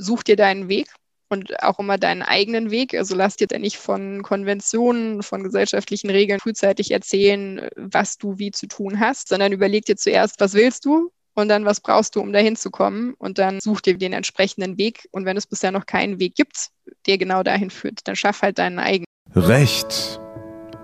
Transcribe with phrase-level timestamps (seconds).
[0.00, 0.88] such dir deinen Weg
[1.28, 2.94] und auch immer deinen eigenen Weg.
[2.94, 8.50] Also lass dir dann nicht von Konventionen, von gesellschaftlichen Regeln frühzeitig erzählen, was du wie
[8.50, 12.20] zu tun hast, sondern überleg dir zuerst, was willst du und dann, was brauchst du,
[12.20, 13.14] um dahin zu kommen?
[13.18, 15.08] Und dann such dir den entsprechenden Weg.
[15.12, 16.70] Und wenn es bisher noch keinen Weg gibt,
[17.06, 19.06] der genau dahin führt, dann schaff halt deinen eigenen.
[19.34, 20.20] Recht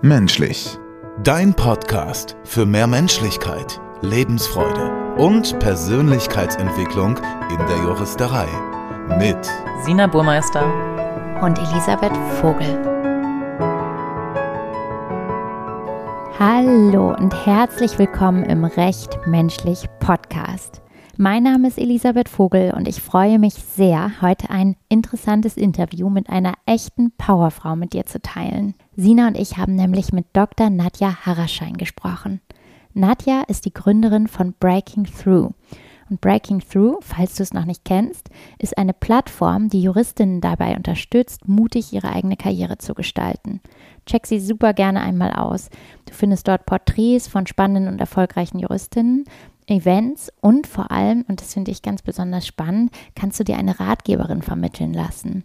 [0.01, 0.77] menschlich.
[1.23, 7.17] Dein Podcast für mehr Menschlichkeit, Lebensfreude und Persönlichkeitsentwicklung
[7.49, 8.47] in der Juristerei
[9.15, 9.37] mit
[9.83, 10.63] Sina Burmeister
[11.41, 12.77] und Elisabeth Vogel.
[16.37, 20.81] Hallo und herzlich willkommen im Recht Menschlich Podcast.
[21.15, 26.29] Mein Name ist Elisabeth Vogel und ich freue mich sehr, heute ein interessantes Interview mit
[26.29, 28.75] einer echten Powerfrau mit dir zu teilen.
[28.95, 30.69] Sina und ich haben nämlich mit Dr.
[30.69, 32.41] Nadja Haraschein gesprochen.
[32.93, 35.53] Nadja ist die Gründerin von Breaking Through
[36.09, 38.29] und Breaking Through, falls du es noch nicht kennst,
[38.59, 43.61] ist eine Plattform, die Juristinnen dabei unterstützt, mutig ihre eigene Karriere zu gestalten.
[44.05, 45.69] Check sie super gerne einmal aus.
[46.05, 49.25] Du findest dort Porträts von spannenden und erfolgreichen Juristinnen,
[49.69, 53.79] Events und vor allem, und das finde ich ganz besonders spannend, kannst du dir eine
[53.79, 55.43] Ratgeberin vermitteln lassen.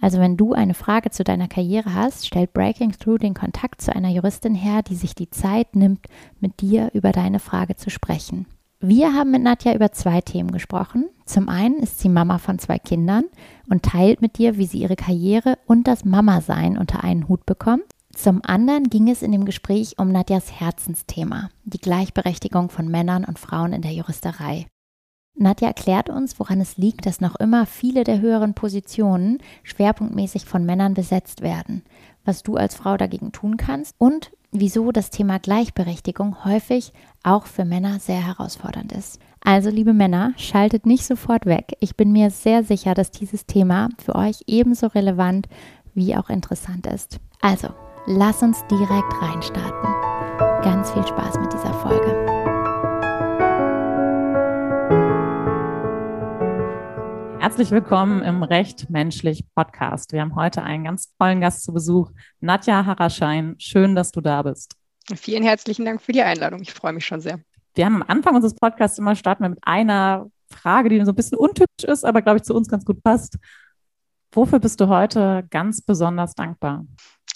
[0.00, 3.94] Also wenn du eine Frage zu deiner Karriere hast, stellt Breaking Through den Kontakt zu
[3.94, 6.06] einer Juristin her, die sich die Zeit nimmt,
[6.38, 8.46] mit dir über deine Frage zu sprechen.
[8.84, 11.08] Wir haben mit Nadja über zwei Themen gesprochen.
[11.24, 13.26] Zum einen ist sie Mama von zwei Kindern
[13.70, 17.84] und teilt mit dir, wie sie ihre Karriere und das Mama-Sein unter einen Hut bekommt.
[18.12, 23.38] Zum anderen ging es in dem Gespräch um Nadjas Herzensthema, die Gleichberechtigung von Männern und
[23.38, 24.66] Frauen in der Juristerei.
[25.36, 30.66] Nadja erklärt uns, woran es liegt, dass noch immer viele der höheren Positionen schwerpunktmäßig von
[30.66, 31.84] Männern besetzt werden,
[32.24, 37.64] was du als Frau dagegen tun kannst und wieso das Thema Gleichberechtigung häufig auch für
[37.64, 39.18] Männer sehr herausfordernd ist.
[39.44, 41.76] Also, liebe Männer, schaltet nicht sofort weg.
[41.80, 45.48] Ich bin mir sehr sicher, dass dieses Thema für euch ebenso relevant
[45.94, 47.18] wie auch interessant ist.
[47.40, 47.68] Also,
[48.06, 50.62] lass uns direkt reinstarten.
[50.62, 52.31] Ganz viel Spaß mit dieser Folge.
[57.42, 60.12] Herzlich willkommen im Recht Menschlich Podcast.
[60.12, 63.56] Wir haben heute einen ganz tollen Gast zu Besuch, Nadja Haraschein.
[63.58, 64.76] Schön, dass du da bist.
[65.12, 66.62] Vielen herzlichen Dank für die Einladung.
[66.62, 67.40] Ich freue mich schon sehr.
[67.74, 71.16] Wir haben am Anfang unseres Podcasts immer starten wir mit einer Frage, die so ein
[71.16, 73.36] bisschen untypisch ist, aber glaube ich zu uns ganz gut passt.
[74.30, 76.86] Wofür bist du heute ganz besonders dankbar?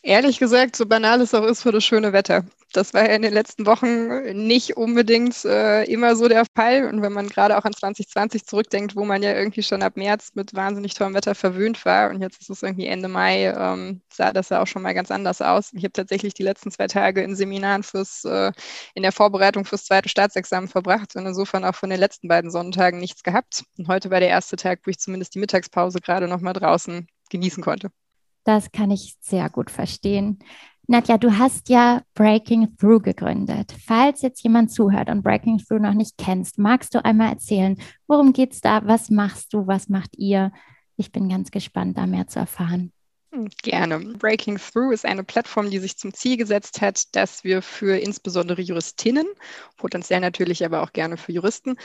[0.06, 2.44] Ehrlich gesagt, so banal es auch ist, für das schöne Wetter.
[2.72, 6.87] Das war ja in den letzten Wochen nicht unbedingt äh, immer so der Fall.
[6.87, 10.31] Und wenn man gerade auch an 2020 zurückdenkt, wo man ja irgendwie schon ab März
[10.34, 14.33] mit wahnsinnig tollem Wetter verwöhnt war und jetzt ist es irgendwie Ende Mai, ähm, sah
[14.33, 15.72] das ja auch schon mal ganz anders aus.
[15.72, 18.53] Ich habe tatsächlich die letzten zwei Tage in Seminaren fürs, äh,
[18.94, 23.00] in der Vorbereitung fürs zweite Staatsexamen verbracht und insofern auch von den letzten beiden Sonntagen
[23.00, 23.65] nichts gehabt.
[23.77, 27.09] Und heute war der erste Tag, wo ich zumindest die Mittagspause gerade noch mal draußen
[27.28, 27.91] genießen konnte.
[28.46, 30.38] Das kann ich sehr gut verstehen.
[30.86, 33.74] Nadja, du hast ja Breaking Through gegründet.
[33.84, 37.76] Falls jetzt jemand zuhört und Breaking Through noch nicht kennst, magst du einmal erzählen,
[38.06, 38.86] worum geht es da?
[38.86, 39.66] Was machst du?
[39.66, 40.52] Was macht ihr?
[40.96, 42.92] Ich bin ganz gespannt, da mehr zu erfahren.
[43.62, 43.98] Gerne.
[44.19, 48.62] Breaking Through ist eine Plattform, die sich zum Ziel gesetzt hat, dass wir für insbesondere
[48.62, 49.26] Juristinnen,
[49.76, 51.76] potenziell natürlich aber auch gerne für Juristen,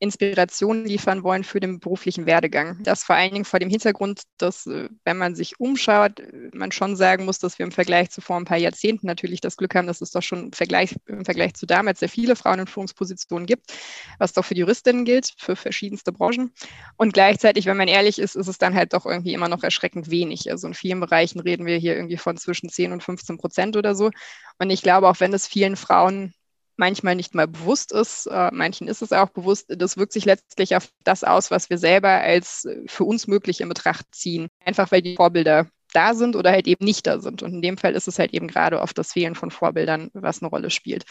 [0.00, 2.80] Inspiration liefern wollen für den beruflichen Werdegang.
[2.84, 6.94] Das vor allen Dingen vor dem Hintergrund, dass, äh, wenn man sich umschaut, man schon
[6.94, 9.88] sagen muss, dass wir im Vergleich zu vor ein paar Jahrzehnten natürlich das Glück haben,
[9.88, 13.46] dass es doch schon im Vergleich, im Vergleich zu damals sehr viele Frauen in Führungspositionen
[13.46, 13.72] gibt,
[14.18, 16.52] was doch für die Juristinnen gilt, für verschiedenste Branchen.
[16.96, 20.10] Und gleichzeitig, wenn man ehrlich ist, ist es dann halt doch irgendwie immer noch erschreckend
[20.10, 20.50] wenig.
[20.50, 23.94] Also in vielen Bereichen reden wir hier irgendwie von zwischen 10 und 15 Prozent oder
[23.94, 24.10] so.
[24.58, 26.32] Und ich glaube, auch wenn es vielen Frauen
[26.76, 30.76] manchmal nicht mal bewusst ist, äh, manchen ist es auch bewusst, das wirkt sich letztlich
[30.76, 34.48] auf das aus, was wir selber als für uns möglich in Betracht ziehen.
[34.64, 37.42] Einfach weil die Vorbilder da sind oder halt eben nicht da sind.
[37.42, 40.40] Und in dem Fall ist es halt eben gerade oft das Fehlen von Vorbildern, was
[40.40, 41.04] eine Rolle spielt.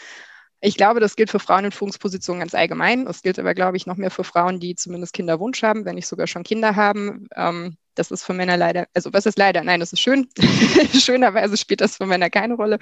[0.60, 3.06] Ich glaube, das gilt für Frauen in Führungspositionen ganz allgemein.
[3.06, 6.08] Es gilt aber, glaube ich, noch mehr für Frauen, die zumindest Kinderwunsch haben, wenn nicht
[6.08, 7.28] sogar schon Kinder haben.
[7.36, 9.62] Ähm, das ist für Männer leider, also was ist leider?
[9.64, 10.28] Nein, das ist schön.
[10.98, 12.78] Schönerweise spielt das für Männer keine Rolle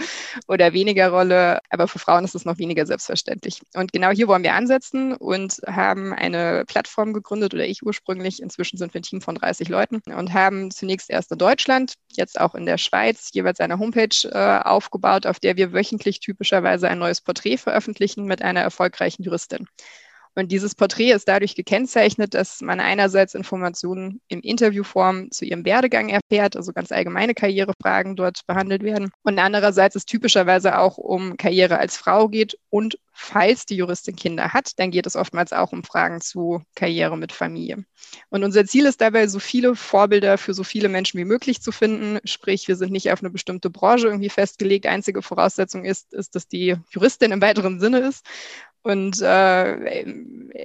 [0.47, 3.61] oder weniger Rolle, aber für Frauen ist es noch weniger selbstverständlich.
[3.75, 8.43] Und genau hier wollen wir ansetzen und haben eine Plattform gegründet oder ich ursprünglich.
[8.43, 12.39] Inzwischen sind wir ein Team von 30 Leuten und haben zunächst erst in Deutschland, jetzt
[12.41, 16.99] auch in der Schweiz jeweils eine Homepage äh, aufgebaut, auf der wir wöchentlich typischerweise ein
[16.99, 19.67] neues Porträt veröffentlichen mit einer erfolgreichen Juristin.
[20.37, 26.11] Und dieses Porträt ist dadurch gekennzeichnet, dass man einerseits Informationen im Interviewform zu ihrem Werdegang
[26.11, 29.11] erfährt, also ganz allgemeine Karrierefragen dort behandelt werden.
[29.23, 34.53] Und andererseits es typischerweise auch um Karriere als Frau geht und falls die Juristin Kinder
[34.53, 37.87] hat, dann geht es oftmals auch um Fragen zu Karriere mit Familie.
[38.29, 41.73] Und unser Ziel ist dabei, so viele Vorbilder für so viele Menschen wie möglich zu
[41.73, 42.19] finden.
[42.25, 44.85] Sprich, wir sind nicht auf eine bestimmte Branche irgendwie festgelegt.
[44.85, 48.27] Einzige Voraussetzung ist, ist, dass die Juristin im weiteren Sinne ist
[48.83, 50.05] und äh,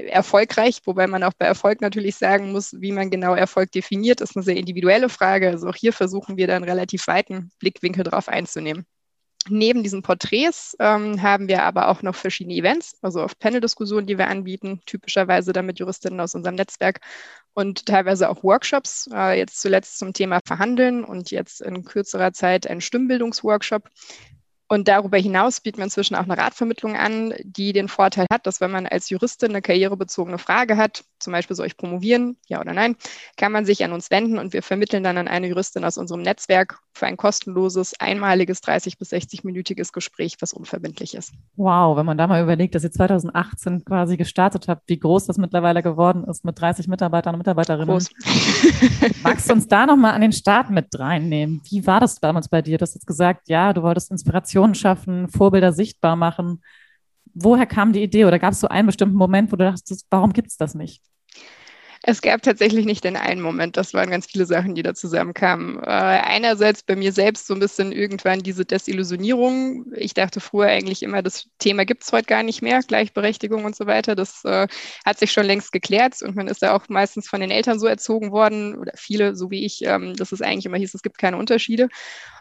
[0.10, 4.36] erfolgreich, wobei man auch bei Erfolg natürlich sagen muss, wie man genau Erfolg definiert, ist
[4.36, 5.50] eine sehr individuelle Frage.
[5.50, 8.86] Also auch hier versuchen wir dann relativ weiten Blickwinkel drauf einzunehmen.
[9.50, 14.20] Neben diesen Porträts ähm, haben wir aber auch noch verschiedene Events, also auf Panel-Diskussionen, die
[14.20, 17.00] wir anbieten, typischerweise dann mit Juristinnen aus unserem Netzwerk
[17.54, 22.68] und teilweise auch Workshops, äh, jetzt zuletzt zum Thema Verhandeln und jetzt in kürzerer Zeit
[22.68, 23.90] ein Stimmbildungsworkshop,
[24.72, 28.62] und darüber hinaus bieten wir inzwischen auch eine Ratvermittlung an, die den Vorteil hat, dass
[28.62, 32.72] wenn man als Juristin eine karrierebezogene Frage hat, zum Beispiel soll ich promovieren, ja oder
[32.74, 32.96] nein,
[33.36, 36.22] kann man sich an uns wenden und wir vermitteln dann an eine Juristin aus unserem
[36.22, 41.34] Netzwerk für ein kostenloses, einmaliges 30- bis 60-minütiges Gespräch, was unverbindlich ist.
[41.58, 45.38] Wow, wenn man da mal überlegt, dass ihr 2018 quasi gestartet habt, wie groß das
[45.38, 47.88] mittlerweile geworden ist mit 30 Mitarbeitern und Mitarbeiterinnen.
[47.88, 48.10] Groß.
[49.24, 51.62] Magst du uns da nochmal an den Start mit reinnehmen?
[51.70, 52.78] Wie war das damals bei dir?
[52.78, 56.62] Du hast jetzt gesagt, ja, du wolltest Inspiration schaffen, Vorbilder sichtbar machen.
[57.34, 60.34] Woher kam die Idee oder gab es so einen bestimmten Moment, wo du dachtest, warum
[60.34, 61.02] gibt es das nicht?
[62.04, 63.78] Es gab tatsächlich nicht den einen Moment.
[63.78, 65.78] Das waren ganz viele Sachen, die da zusammenkamen.
[65.84, 69.86] Äh, einerseits bei mir selbst so ein bisschen irgendwann diese Desillusionierung.
[69.96, 73.76] Ich dachte früher eigentlich immer, das Thema gibt es heute gar nicht mehr, Gleichberechtigung und
[73.76, 74.16] so weiter.
[74.16, 74.68] Das äh,
[75.06, 77.86] hat sich schon längst geklärt und man ist ja auch meistens von den Eltern so
[77.86, 81.20] erzogen worden oder viele, so wie ich, ähm, dass es eigentlich immer hieß, es gibt
[81.20, 81.88] keine Unterschiede.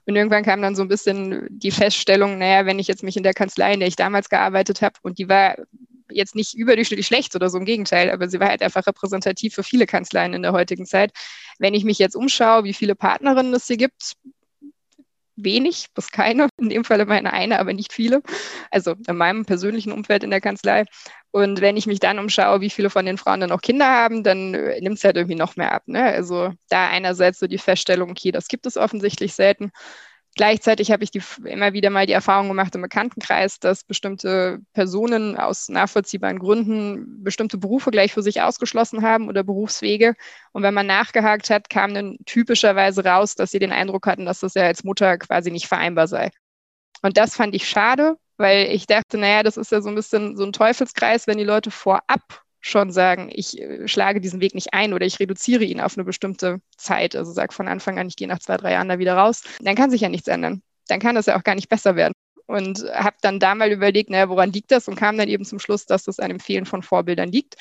[0.06, 3.22] Und irgendwann kam dann so ein bisschen die Feststellung, naja, wenn ich jetzt mich in
[3.22, 5.56] der Kanzlei, in der ich damals gearbeitet habe, und die war
[6.10, 9.62] jetzt nicht überdurchschnittlich schlecht oder so, im Gegenteil, aber sie war halt einfach repräsentativ für
[9.62, 11.12] viele Kanzleien in der heutigen Zeit.
[11.58, 14.16] Wenn ich mich jetzt umschaue, wie viele Partnerinnen es hier gibt,
[15.36, 18.22] wenig bis keine, in dem Falle meine eine, aber nicht viele.
[18.70, 20.84] Also in meinem persönlichen Umfeld in der Kanzlei.
[21.30, 24.24] Und wenn ich mich dann umschaue, wie viele von den Frauen dann auch Kinder haben,
[24.24, 25.84] dann äh, nimmt es halt irgendwie noch mehr ab.
[25.86, 26.02] Ne?
[26.02, 29.70] Also da einerseits so die Feststellung, okay, das gibt es offensichtlich selten.
[30.36, 35.36] Gleichzeitig habe ich die, immer wieder mal die Erfahrung gemacht im Bekanntenkreis, dass bestimmte Personen
[35.36, 40.14] aus nachvollziehbaren Gründen bestimmte Berufe gleich für sich ausgeschlossen haben oder Berufswege.
[40.52, 44.40] Und wenn man nachgehakt hat, kam dann typischerweise raus, dass sie den Eindruck hatten, dass
[44.40, 46.30] das ja als Mutter quasi nicht vereinbar sei.
[47.02, 50.36] Und das fand ich schade, weil ich dachte, naja, das ist ja so ein bisschen
[50.36, 54.74] so ein Teufelskreis, wenn die Leute vorab schon sagen, ich äh, schlage diesen Weg nicht
[54.74, 57.16] ein oder ich reduziere ihn auf eine bestimmte Zeit.
[57.16, 59.42] Also sage von Anfang an, ich gehe nach zwei, drei Jahren da wieder raus.
[59.60, 60.62] Dann kann sich ja nichts ändern.
[60.88, 62.14] Dann kann das ja auch gar nicht besser werden.
[62.46, 64.88] Und habe dann da mal überlegt, naja, woran liegt das?
[64.88, 67.54] Und kam dann eben zum Schluss, dass das an dem Fehlen von Vorbildern liegt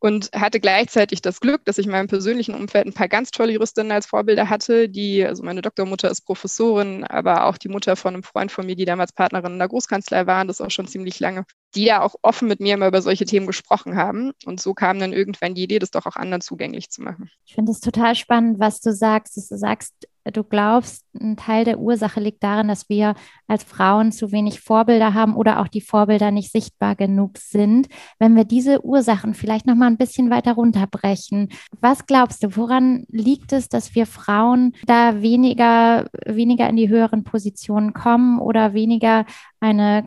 [0.00, 3.52] und hatte gleichzeitig das Glück, dass ich in meinem persönlichen Umfeld ein paar ganz tolle
[3.52, 8.14] Juristinnen als Vorbilder hatte, die, also meine Doktormutter ist Professorin, aber auch die Mutter von
[8.14, 11.20] einem Freund von mir, die damals Partnerin in der Großkanzlei waren, das auch schon ziemlich
[11.20, 11.44] lange,
[11.74, 14.32] die da auch offen mit mir immer über solche Themen gesprochen haben.
[14.46, 17.30] Und so kam dann irgendwann die Idee, das doch auch anderen zugänglich zu machen.
[17.44, 19.92] Ich finde es total spannend, was du sagst, dass du sagst,
[20.24, 23.14] du glaubst, ein Teil der Ursache liegt darin, dass wir
[23.46, 27.88] als Frauen zu wenig Vorbilder haben oder auch die Vorbilder nicht sichtbar genug sind.
[28.18, 31.48] Wenn wir diese Ursachen vielleicht noch mal ein bisschen weiter runterbrechen,
[31.80, 37.24] was glaubst du, woran liegt es, dass wir Frauen da weniger weniger in die höheren
[37.24, 39.24] Positionen kommen oder weniger
[39.60, 40.06] eine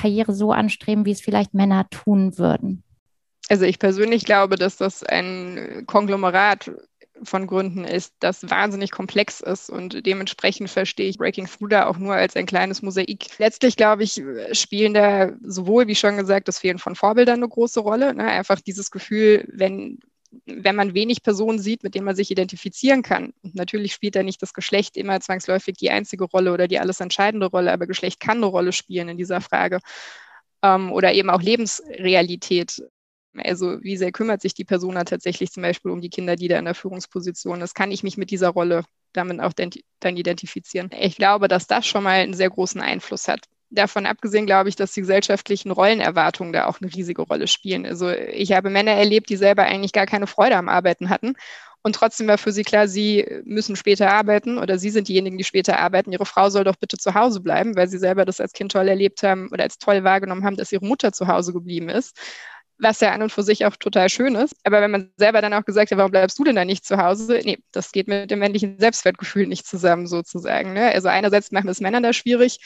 [0.00, 2.82] Karriere so anstreben, wie es vielleicht Männer tun würden?
[3.48, 6.70] Also ich persönlich glaube, dass das ein Konglomerat
[7.22, 11.98] von Gründen ist, das wahnsinnig komplex ist und dementsprechend verstehe ich Breaking Through da auch
[11.98, 13.26] nur als ein kleines Mosaik.
[13.38, 14.22] Letztlich, glaube ich,
[14.52, 18.14] spielen da sowohl, wie schon gesagt, das Fehlen von Vorbildern eine große Rolle.
[18.14, 18.24] Ne?
[18.24, 19.98] Einfach dieses Gefühl, wenn
[20.46, 23.32] wenn man wenig Personen sieht, mit denen man sich identifizieren kann.
[23.42, 27.00] Und natürlich spielt da nicht das Geschlecht immer zwangsläufig die einzige Rolle oder die alles
[27.00, 29.80] entscheidende Rolle, aber Geschlecht kann eine Rolle spielen in dieser Frage.
[30.62, 32.82] Ähm, oder eben auch Lebensrealität.
[33.36, 36.48] Also wie sehr kümmert sich die Person dann tatsächlich zum Beispiel um die Kinder, die
[36.48, 37.74] da in der Führungsposition ist?
[37.74, 40.90] Kann ich mich mit dieser Rolle damit auch dann identifizieren?
[40.98, 43.46] Ich glaube, dass das schon mal einen sehr großen Einfluss hat.
[43.70, 47.86] Davon abgesehen glaube ich, dass die gesellschaftlichen Rollenerwartungen da auch eine riesige Rolle spielen.
[47.86, 51.34] Also ich habe Männer erlebt, die selber eigentlich gar keine Freude am Arbeiten hatten.
[51.82, 55.44] Und trotzdem war für sie klar, sie müssen später arbeiten oder sie sind diejenigen, die
[55.44, 56.12] später arbeiten.
[56.12, 58.88] Ihre Frau soll doch bitte zu Hause bleiben, weil sie selber das als Kind toll
[58.88, 62.18] erlebt haben oder als toll wahrgenommen haben, dass ihre Mutter zu Hause geblieben ist
[62.80, 64.54] was ja an und für sich auch total schön ist.
[64.64, 66.96] Aber wenn man selber dann auch gesagt hat, warum bleibst du denn da nicht zu
[66.98, 67.40] Hause?
[67.44, 70.72] Nee, das geht mit dem männlichen Selbstwertgefühl nicht zusammen sozusagen.
[70.72, 70.90] Ne?
[70.92, 72.58] Also einerseits machen es Männer da schwierig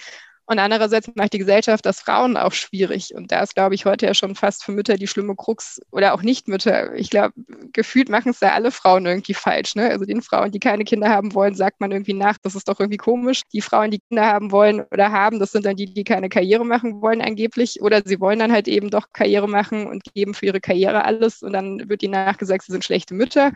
[0.46, 3.14] Und andererseits macht die Gesellschaft das Frauen auch schwierig.
[3.14, 6.12] Und da ist, glaube ich, heute ja schon fast für Mütter die schlimme Krux oder
[6.12, 6.94] auch Nicht-Mütter.
[6.94, 7.32] Ich glaube,
[7.72, 9.74] gefühlt machen es da alle Frauen irgendwie falsch.
[9.74, 9.88] Ne?
[9.88, 12.78] Also den Frauen, die keine Kinder haben wollen, sagt man irgendwie nach, das ist doch
[12.78, 13.40] irgendwie komisch.
[13.54, 16.66] Die Frauen, die Kinder haben wollen oder haben, das sind dann die, die keine Karriere
[16.66, 17.80] machen wollen angeblich.
[17.80, 21.42] Oder sie wollen dann halt eben doch Karriere machen und geben für ihre Karriere alles.
[21.42, 23.52] Und dann wird ihnen nachgesagt, sie sind schlechte Mütter.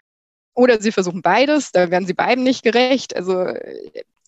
[0.58, 3.14] Oder sie versuchen beides, da werden sie beiden nicht gerecht.
[3.14, 3.46] Also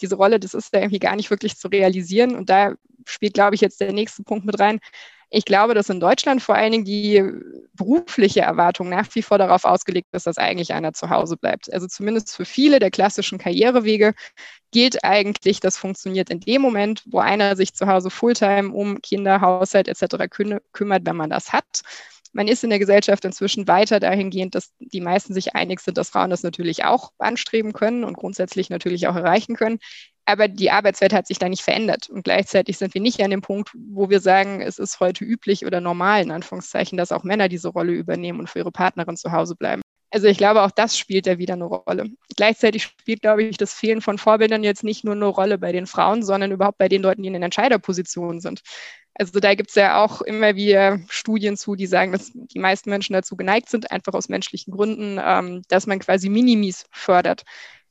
[0.01, 2.37] diese Rolle, das ist da irgendwie gar nicht wirklich zu realisieren.
[2.37, 4.79] Und da spielt, glaube ich, jetzt der nächste Punkt mit rein.
[5.31, 7.21] Ich glaube, dass in Deutschland vor allen Dingen die
[7.75, 11.73] berufliche Erwartung nach wie vor darauf ausgelegt ist, dass eigentlich einer zu Hause bleibt.
[11.73, 14.15] Also zumindest für viele der klassischen Karrierewege
[14.71, 19.41] gilt eigentlich, das funktioniert in dem Moment, wo einer sich zu Hause Fulltime um Kinder,
[19.41, 20.29] Haushalt etc.
[20.29, 21.83] kümmert, wenn man das hat
[22.33, 26.11] man ist in der Gesellschaft inzwischen weiter dahingehend, dass die meisten sich einig sind, dass
[26.11, 29.79] Frauen das natürlich auch anstreben können und grundsätzlich natürlich auch erreichen können.
[30.27, 32.09] Aber die Arbeitswelt hat sich da nicht verändert.
[32.09, 35.67] Und gleichzeitig sind wir nicht an dem Punkt, wo wir sagen, es ist heute üblich
[35.67, 39.33] oder normal, in Anführungszeichen, dass auch Männer diese Rolle übernehmen und für ihre Partnerin zu
[39.33, 39.83] Hause bleiben.
[40.13, 42.11] Also ich glaube, auch das spielt da wieder eine Rolle.
[42.37, 45.87] Gleichzeitig spielt, glaube ich, das Fehlen von Vorbildern jetzt nicht nur eine Rolle bei den
[45.87, 48.63] Frauen, sondern überhaupt bei den Leuten, die in den Entscheiderpositionen sind.
[49.21, 52.89] Also da gibt es ja auch immer wieder Studien zu, die sagen, dass die meisten
[52.89, 57.43] Menschen dazu geneigt sind, einfach aus menschlichen Gründen, ähm, dass man quasi Minimis fördert.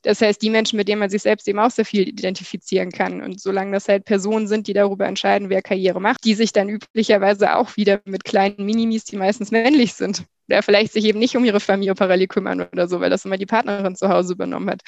[0.01, 3.21] Das heißt, die Menschen, mit denen man sich selbst eben auch sehr viel identifizieren kann.
[3.21, 6.67] Und solange das halt Personen sind, die darüber entscheiden, wer Karriere macht, die sich dann
[6.67, 11.37] üblicherweise auch wieder mit kleinen Minimis, die meistens männlich sind, der vielleicht sich eben nicht
[11.37, 14.69] um ihre Familie parallel kümmern oder so, weil das immer die Partnerin zu Hause übernommen
[14.69, 14.81] hat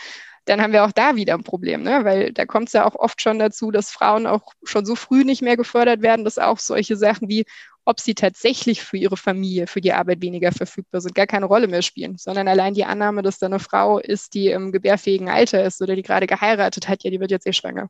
[0.45, 2.03] dann haben wir auch da wieder ein Problem, ne?
[2.03, 5.23] weil da kommt es ja auch oft schon dazu, dass Frauen auch schon so früh
[5.23, 7.45] nicht mehr gefördert werden, dass auch solche Sachen wie,
[7.85, 11.67] ob sie tatsächlich für ihre Familie, für die Arbeit weniger verfügbar sind, gar keine Rolle
[11.67, 15.63] mehr spielen, sondern allein die Annahme, dass da eine Frau ist, die im gebärfähigen Alter
[15.63, 17.89] ist oder die gerade geheiratet hat, ja, die wird jetzt eh schwanger.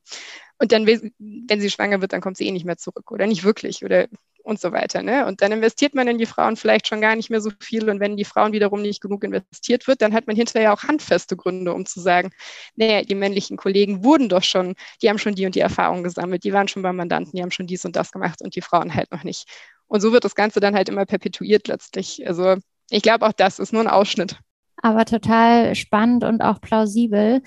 [0.60, 3.44] Und dann, wenn sie schwanger wird, dann kommt sie eh nicht mehr zurück oder nicht
[3.44, 4.08] wirklich oder
[4.44, 5.02] und so weiter.
[5.02, 5.26] Ne?
[5.26, 7.90] Und dann investiert man in die Frauen vielleicht schon gar nicht mehr so viel.
[7.90, 11.36] Und wenn die Frauen wiederum nicht genug investiert wird, dann hat man hinterher auch handfeste
[11.36, 12.32] Gründe, um zu sagen,
[12.76, 16.44] naja, die männlichen Kollegen wurden doch schon, die haben schon die und die Erfahrungen gesammelt,
[16.44, 18.94] die waren schon beim Mandanten, die haben schon dies und das gemacht und die Frauen
[18.94, 19.48] halt noch nicht.
[19.88, 22.26] Und so wird das Ganze dann halt immer perpetuiert letztlich.
[22.28, 22.56] Also
[22.90, 24.38] ich glaube, auch das ist nur ein Ausschnitt.
[24.82, 27.42] Aber total spannend und auch plausibel.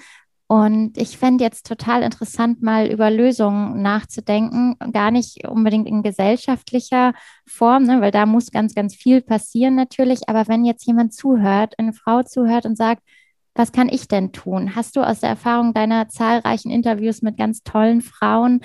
[0.55, 7.13] Und ich fände jetzt total interessant, mal über Lösungen nachzudenken, gar nicht unbedingt in gesellschaftlicher
[7.45, 10.29] Form, ne, weil da muss ganz, ganz viel passieren natürlich.
[10.29, 13.03] Aber wenn jetzt jemand zuhört, eine Frau zuhört und sagt,
[13.57, 14.77] was kann ich denn tun?
[14.77, 18.61] Hast du aus der Erfahrung deiner zahlreichen Interviews mit ganz tollen Frauen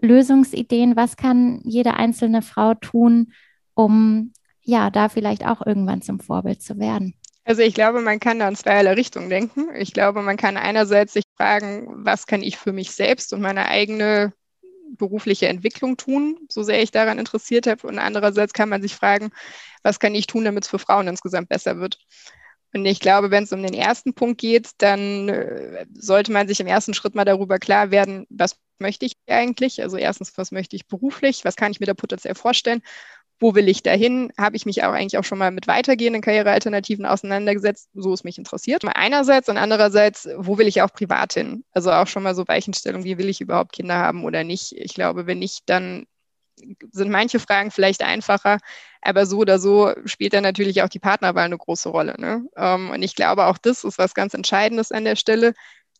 [0.00, 0.94] Lösungsideen?
[0.94, 3.32] Was kann jede einzelne Frau tun,
[3.74, 7.14] um ja da vielleicht auch irgendwann zum Vorbild zu werden?
[7.44, 9.68] Also ich glaube, man kann da in zweierlei Richtung denken.
[9.76, 13.68] Ich glaube, man kann einerseits sich fragen, was kann ich für mich selbst und meine
[13.68, 14.32] eigene
[14.96, 17.86] berufliche Entwicklung tun, so sehr ich daran interessiert habe.
[17.86, 19.30] Und andererseits kann man sich fragen,
[19.82, 21.98] was kann ich tun, damit es für Frauen insgesamt besser wird.
[22.74, 26.60] Und ich glaube, wenn es um den ersten Punkt geht, dann äh, sollte man sich
[26.60, 29.82] im ersten Schritt mal darüber klar werden, was möchte ich eigentlich?
[29.82, 31.44] Also erstens, was möchte ich beruflich?
[31.44, 32.82] Was kann ich mir da potenziell vorstellen?
[33.44, 34.32] Wo will ich dahin?
[34.38, 38.38] Habe ich mich auch eigentlich auch schon mal mit weitergehenden Karrierealternativen auseinandergesetzt, so es mich
[38.38, 38.82] interessiert.
[38.86, 41.62] Einerseits und andererseits, wo will ich auch privat hin?
[41.72, 44.72] Also auch schon mal so Weichenstellung, wie will ich überhaupt Kinder haben oder nicht?
[44.72, 46.06] Ich glaube, wenn nicht, dann
[46.90, 48.60] sind manche Fragen vielleicht einfacher,
[49.02, 52.14] aber so oder so spielt dann natürlich auch die Partnerwahl eine große Rolle.
[52.16, 52.46] Ne?
[52.56, 55.52] Ähm, und ich glaube, auch das ist was ganz Entscheidendes an der Stelle.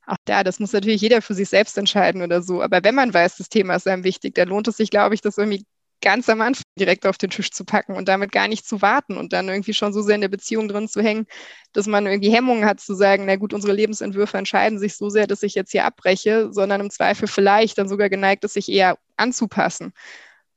[0.06, 2.62] Auch da, das muss natürlich jeder für sich selbst entscheiden oder so.
[2.62, 5.20] Aber wenn man weiß, das Thema ist einem wichtig, dann lohnt es sich, glaube ich,
[5.20, 5.66] das irgendwie
[6.04, 9.16] ganz am Anfang direkt auf den Tisch zu packen und damit gar nicht zu warten
[9.16, 11.26] und dann irgendwie schon so sehr in der Beziehung drin zu hängen,
[11.73, 15.26] dass man irgendwie Hemmungen hat zu sagen, na gut, unsere Lebensentwürfe entscheiden sich so sehr,
[15.26, 18.99] dass ich jetzt hier abbreche, sondern im Zweifel vielleicht dann sogar geneigt ist, sich eher
[19.16, 19.94] anzupassen.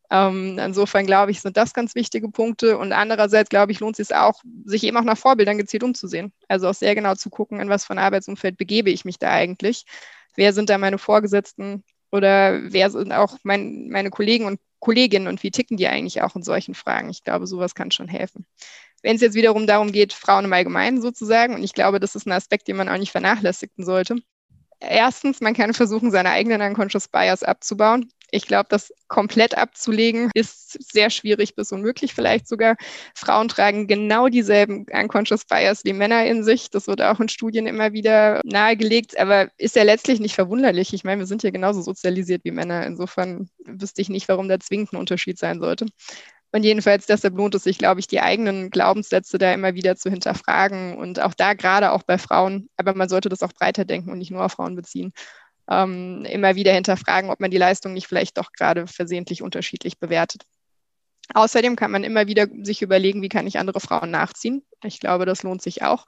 [0.10, 2.78] Ähm, insofern glaube ich, sind das ganz wichtige Punkte.
[2.78, 6.34] Und andererseits, glaube ich, lohnt es sich auch, sich eben auch nach Vorbildern gezielt umzusehen.
[6.50, 9.32] Also auch sehr genau zu gucken, in was für ein Arbeitsumfeld begebe ich mich da
[9.32, 9.86] eigentlich.
[10.36, 11.84] Wer sind da meine Vorgesetzten?
[12.12, 16.36] Oder wer sind auch mein, meine Kollegen und Kolleginnen und wie ticken die eigentlich auch
[16.36, 17.10] in solchen Fragen?
[17.10, 18.46] Ich glaube, sowas kann schon helfen.
[19.02, 22.26] Wenn es jetzt wiederum darum geht, Frauen im Allgemeinen sozusagen, und ich glaube, das ist
[22.26, 24.16] ein Aspekt, den man auch nicht vernachlässigen sollte.
[24.80, 28.12] Erstens, man kann versuchen, seine eigenen Unconscious Bias abzubauen.
[28.32, 32.76] Ich glaube, das komplett abzulegen ist sehr schwierig bis unmöglich vielleicht sogar.
[33.16, 36.70] Frauen tragen genau dieselben Unconscious Bias wie Männer in sich.
[36.70, 40.94] Das wird auch in Studien immer wieder nahegelegt, aber ist ja letztlich nicht verwunderlich.
[40.94, 42.86] Ich meine, wir sind ja genauso sozialisiert wie Männer.
[42.86, 45.86] Insofern wüsste ich nicht, warum da zwingend ein Unterschied sein sollte.
[46.52, 50.10] Und jedenfalls deshalb lohnt es sich, glaube ich, die eigenen Glaubenssätze da immer wieder zu
[50.10, 52.70] hinterfragen und auch da gerade auch bei Frauen.
[52.78, 55.14] Aber man sollte das auch breiter denken und nicht nur auf Frauen beziehen
[55.70, 60.44] ähm, immer wieder hinterfragen, ob man die Leistung nicht vielleicht doch gerade versehentlich unterschiedlich bewertet.
[61.34, 64.66] Außerdem kann man immer wieder sich überlegen, wie kann ich andere Frauen nachziehen.
[64.84, 66.06] Ich glaube, das lohnt sich auch.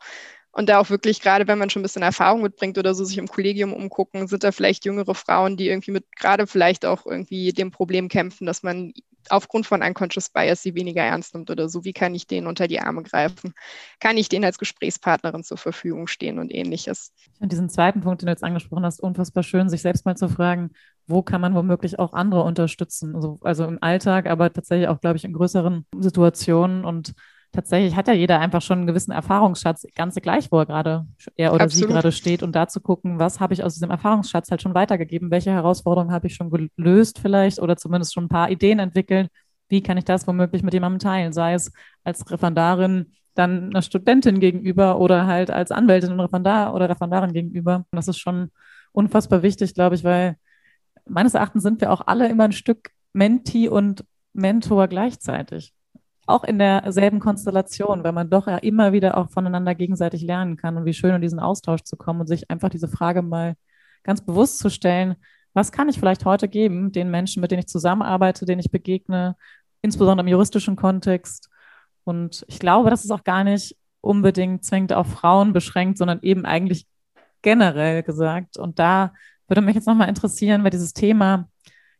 [0.52, 3.18] Und da auch wirklich, gerade wenn man schon ein bisschen Erfahrung mitbringt oder so, sich
[3.18, 7.54] im Kollegium umgucken, sind da vielleicht jüngere Frauen, die irgendwie mit gerade vielleicht auch irgendwie
[7.54, 8.92] dem Problem kämpfen, dass man
[9.30, 11.84] aufgrund von Unconscious Bias sie weniger ernst nimmt oder so.
[11.84, 13.54] Wie kann ich denen unter die Arme greifen?
[14.00, 17.14] Kann ich denen als Gesprächspartnerin zur Verfügung stehen und ähnliches?
[17.18, 20.18] Ich finde diesen zweiten Punkt, den du jetzt angesprochen hast, unfassbar schön, sich selbst mal
[20.18, 20.72] zu fragen,
[21.06, 23.16] wo kann man womöglich auch andere unterstützen?
[23.16, 27.14] Also, also im Alltag, aber tatsächlich auch, glaube ich, in größeren Situationen und
[27.52, 31.54] tatsächlich hat ja jeder einfach schon einen gewissen Erfahrungsschatz, ganz gleich, wo er gerade, er
[31.54, 31.88] oder Absolut.
[31.88, 34.76] sie gerade steht und da zu gucken, was habe ich aus diesem Erfahrungsschatz halt schon
[34.76, 39.30] weitergegeben, welche Herausforderungen habe ich schon gelöst vielleicht oder zumindest schon ein paar Ideen entwickelt,
[39.68, 41.72] wie kann ich das womöglich mit jemandem teilen, sei es
[42.04, 47.78] als Referendarin dann einer Studentin gegenüber oder halt als Anwältin und Referendar oder Referendarin gegenüber.
[47.78, 48.52] Und das ist schon
[48.92, 50.36] unfassbar wichtig, glaube ich, weil
[51.06, 54.04] meines Erachtens sind wir auch alle immer ein Stück Menti und
[54.34, 55.74] Mentor gleichzeitig
[56.30, 60.78] auch in derselben Konstellation, weil man doch ja immer wieder auch voneinander gegenseitig lernen kann
[60.78, 63.56] und wie schön in diesen Austausch zu kommen und sich einfach diese Frage mal
[64.04, 65.16] ganz bewusst zu stellen,
[65.54, 69.36] was kann ich vielleicht heute geben, den Menschen, mit denen ich zusammenarbeite, denen ich begegne,
[69.82, 71.50] insbesondere im juristischen Kontext.
[72.04, 76.46] Und ich glaube, das ist auch gar nicht unbedingt zwingend auf Frauen beschränkt, sondern eben
[76.46, 76.88] eigentlich
[77.42, 78.58] generell gesagt.
[78.58, 79.14] Und da
[79.48, 81.50] würde mich jetzt nochmal interessieren, weil dieses Thema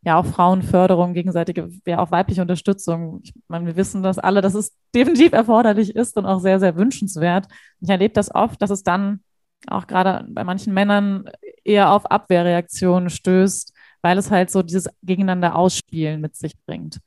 [0.02, 3.22] ja auch Frauenförderung, gegenseitige, ja auch weibliche Unterstützung.
[3.24, 6.76] Ich meine, wir wissen das alle, dass es definitiv erforderlich ist und auch sehr, sehr
[6.76, 7.48] wünschenswert.
[7.82, 9.22] Ich erlebe das oft, dass es dann
[9.68, 11.30] auch gerade bei manchen Männern
[11.64, 17.00] eher auf Abwehrreaktionen stößt, weil es halt so dieses Gegeneinander ausspielen mit sich bringt.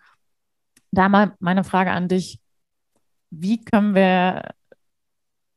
[0.90, 2.38] Da mal meine Frage an dich.
[3.30, 4.50] Wie können wir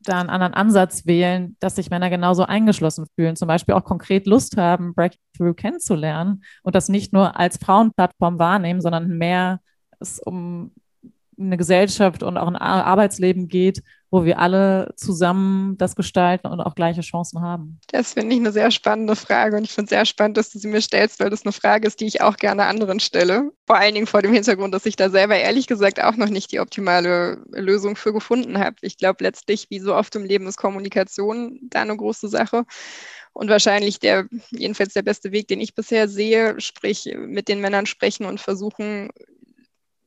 [0.05, 4.25] da einen anderen Ansatz wählen, dass sich Männer genauso eingeschlossen fühlen, zum Beispiel auch konkret
[4.25, 9.59] Lust haben, Breakthrough kennenzulernen und das nicht nur als Frauenplattform wahrnehmen, sondern mehr
[9.99, 10.71] es um
[11.37, 13.83] eine Gesellschaft und auch ein Arbeitsleben geht,
[14.15, 17.81] wo wir alle zusammen das gestalten und auch gleiche Chancen haben?
[17.91, 20.57] Das finde ich eine sehr spannende Frage und ich finde es sehr spannend, dass du
[20.57, 23.51] sie mir stellst, weil das eine Frage ist, die ich auch gerne anderen stelle.
[23.67, 26.53] Vor allen Dingen vor dem Hintergrund, dass ich da selber ehrlich gesagt auch noch nicht
[26.53, 28.77] die optimale Lösung für gefunden habe.
[28.79, 32.63] Ich glaube letztlich, wie so oft im Leben, ist Kommunikation da eine große Sache.
[33.33, 37.85] Und wahrscheinlich der, jedenfalls der beste Weg, den ich bisher sehe, sprich mit den Männern
[37.85, 39.09] sprechen und versuchen,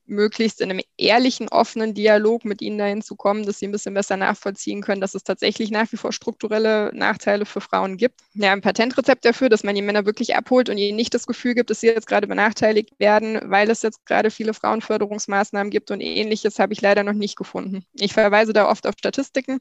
[0.09, 3.93] möglichst in einem ehrlichen, offenen Dialog mit ihnen dahin zu kommen, dass sie ein bisschen
[3.93, 8.19] besser nachvollziehen können, dass es tatsächlich nach wie vor strukturelle Nachteile für Frauen gibt.
[8.33, 11.55] Ja, ein Patentrezept dafür, dass man die Männer wirklich abholt und ihnen nicht das Gefühl
[11.55, 16.01] gibt, dass sie jetzt gerade benachteiligt werden, weil es jetzt gerade viele Frauenförderungsmaßnahmen gibt und
[16.01, 17.85] ähnliches habe ich leider noch nicht gefunden.
[17.93, 19.59] Ich verweise da oft auf Statistiken.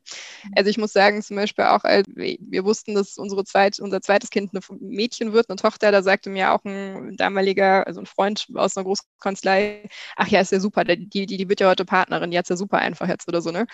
[0.56, 4.52] Also ich muss sagen, zum Beispiel auch, wir wussten, dass unsere zweit, unser zweites Kind
[4.54, 8.76] ein Mädchen wird, eine Tochter, da sagte mir auch ein damaliger, also ein Freund aus
[8.76, 12.30] einer Großkanzlei, ach ja, ja, ist ja super, die, die, die wird ja heute Partnerin,
[12.30, 13.66] die hat es ja super einfach jetzt oder so, ne?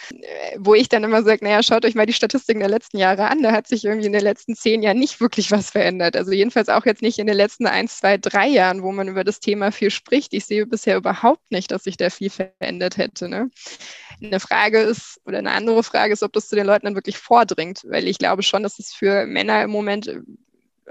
[0.56, 3.42] Wo ich dann immer sage, naja, schaut euch mal die Statistiken der letzten Jahre an,
[3.42, 6.16] da hat sich irgendwie in den letzten zehn Jahren nicht wirklich was verändert.
[6.16, 9.24] Also jedenfalls auch jetzt nicht in den letzten eins, zwei, drei Jahren, wo man über
[9.24, 10.32] das Thema viel spricht.
[10.32, 13.28] Ich sehe bisher überhaupt nicht, dass sich da viel verändert hätte.
[13.28, 13.50] Ne?
[14.22, 17.18] Eine Frage ist, oder eine andere Frage ist, ob das zu den Leuten dann wirklich
[17.18, 20.10] vordringt, weil ich glaube schon, dass es für Männer im Moment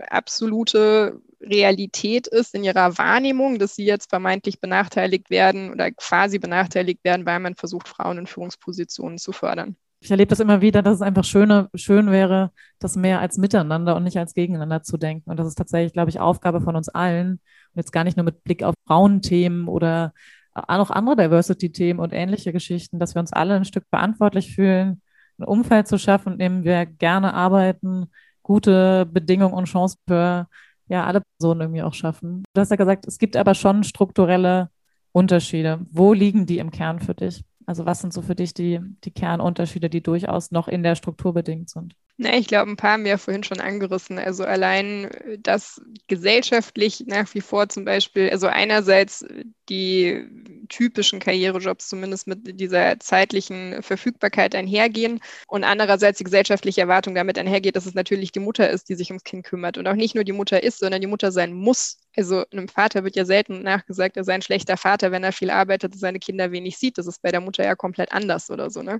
[0.09, 7.03] absolute Realität ist in ihrer Wahrnehmung, dass sie jetzt vermeintlich benachteiligt werden oder quasi benachteiligt
[7.03, 9.75] werden, weil man versucht, Frauen in Führungspositionen zu fördern.
[9.99, 13.95] Ich erlebe das immer wieder, dass es einfach schöne, schön wäre, das mehr als miteinander
[13.95, 15.29] und nicht als gegeneinander zu denken.
[15.29, 17.31] Und das ist tatsächlich, glaube ich, Aufgabe von uns allen.
[17.31, 17.39] Und
[17.75, 20.13] jetzt gar nicht nur mit Blick auf Frauenthemen oder
[20.53, 25.01] auch andere Diversity-Themen und ähnliche Geschichten, dass wir uns alle ein Stück verantwortlich fühlen,
[25.39, 28.11] ein Umfeld zu schaffen, in dem wir gerne arbeiten,
[28.43, 30.47] gute Bedingungen und Chancen für
[30.93, 32.43] ja, alle Personen irgendwie auch schaffen.
[32.53, 34.69] Du hast ja gesagt, es gibt aber schon strukturelle
[35.11, 35.79] Unterschiede.
[35.89, 37.43] Wo liegen die im Kern für dich?
[37.65, 41.33] Also was sind so für dich die, die Kernunterschiede, die durchaus noch in der Struktur
[41.33, 41.95] bedingt sind?
[42.17, 44.19] Na, ich glaube, ein paar haben wir ja vorhin schon angerissen.
[44.19, 49.25] Also allein, äh, dass gesellschaftlich nach wie vor zum Beispiel, also einerseits
[49.69, 50.27] die
[50.69, 57.75] typischen Karrierejobs zumindest mit dieser zeitlichen Verfügbarkeit einhergehen und andererseits die gesellschaftliche Erwartung damit einhergeht,
[57.75, 60.23] dass es natürlich die Mutter ist, die sich ums Kind kümmert und auch nicht nur
[60.23, 61.99] die Mutter ist, sondern die Mutter sein muss.
[62.15, 65.49] Also einem Vater wird ja selten nachgesagt, er sei ein schlechter Vater, wenn er viel
[65.49, 66.97] arbeitet und seine Kinder wenig sieht.
[66.99, 68.83] Das ist bei der Mutter ja komplett anders oder so.
[68.83, 68.99] Ne?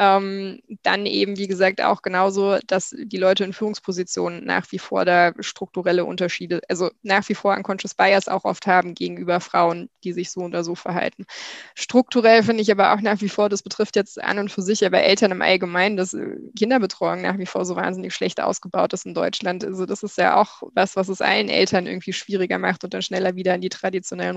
[0.00, 5.04] Ähm, dann eben, wie gesagt, auch genauso, dass die Leute in Führungspositionen nach wie vor
[5.04, 10.12] da strukturelle Unterschiede, also nach wie vor Unconscious Bias auch oft haben gegenüber Frauen, die
[10.12, 11.26] sich so oder so verhalten.
[11.74, 14.86] Strukturell finde ich aber auch nach wie vor, das betrifft jetzt an und für sich,
[14.86, 19.04] aber Eltern im Allgemeinen, dass äh, Kinderbetreuung nach wie vor so wahnsinnig schlecht ausgebaut ist
[19.04, 19.64] in Deutschland.
[19.64, 23.02] Also das ist ja auch was, was es allen Eltern irgendwie schwieriger macht und dann
[23.02, 24.36] schneller wieder in die traditionellen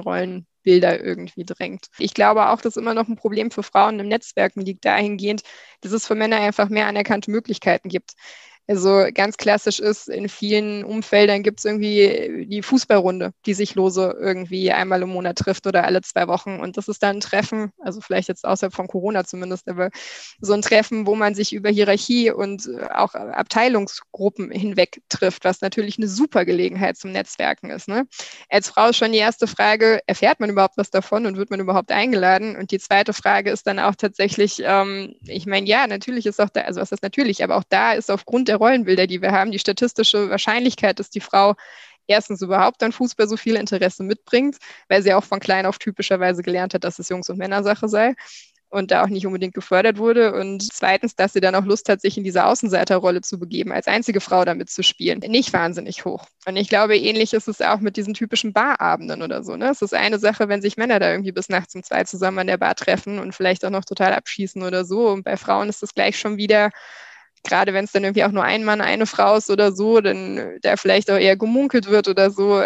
[0.65, 1.87] Rollenbilder irgendwie drängt.
[1.97, 5.43] Ich glaube auch, dass immer noch ein Problem für Frauen im Netzwerken liegt, dahingehend,
[5.81, 8.13] dass es für Männer einfach mehr anerkannte Möglichkeiten gibt.
[8.71, 14.15] Also ganz klassisch ist, in vielen Umfeldern gibt es irgendwie die Fußballrunde, die sich lose
[14.17, 16.57] irgendwie einmal im Monat trifft oder alle zwei Wochen.
[16.57, 19.89] Und das ist dann ein Treffen, also vielleicht jetzt außerhalb von Corona zumindest, aber
[20.39, 25.97] so ein Treffen, wo man sich über Hierarchie und auch Abteilungsgruppen hinweg trifft, was natürlich
[25.97, 27.89] eine super Gelegenheit zum Netzwerken ist.
[27.89, 28.07] Ne?
[28.47, 31.59] Als Frau ist schon die erste Frage, erfährt man überhaupt was davon und wird man
[31.59, 32.55] überhaupt eingeladen?
[32.55, 36.49] Und die zweite Frage ist dann auch tatsächlich, ähm, ich meine, ja, natürlich ist auch
[36.49, 39.51] da, also was ist natürlich, aber auch da ist aufgrund der Rollenbilder, die wir haben,
[39.51, 41.55] die statistische Wahrscheinlichkeit, dass die Frau
[42.07, 46.43] erstens überhaupt an Fußball so viel Interesse mitbringt, weil sie auch von klein auf typischerweise
[46.43, 48.15] gelernt hat, dass es Jungs- und Männersache sei
[48.71, 50.33] und da auch nicht unbedingt gefördert wurde.
[50.33, 53.87] Und zweitens, dass sie dann auch Lust hat, sich in diese Außenseiterrolle zu begeben, als
[53.87, 55.19] einzige Frau damit zu spielen.
[55.19, 56.25] Nicht wahnsinnig hoch.
[56.47, 59.57] Und ich glaube, ähnlich ist es auch mit diesen typischen Barabenden oder so.
[59.57, 59.69] Ne?
[59.69, 62.47] Es ist eine Sache, wenn sich Männer da irgendwie bis nachts um zwei zusammen an
[62.47, 65.09] der Bar treffen und vielleicht auch noch total abschießen oder so.
[65.09, 66.71] Und bei Frauen ist das gleich schon wieder
[67.43, 70.57] gerade wenn es dann irgendwie auch nur ein Mann, eine Frau ist oder so, dann
[70.61, 72.61] da vielleicht auch eher gemunkelt wird oder so,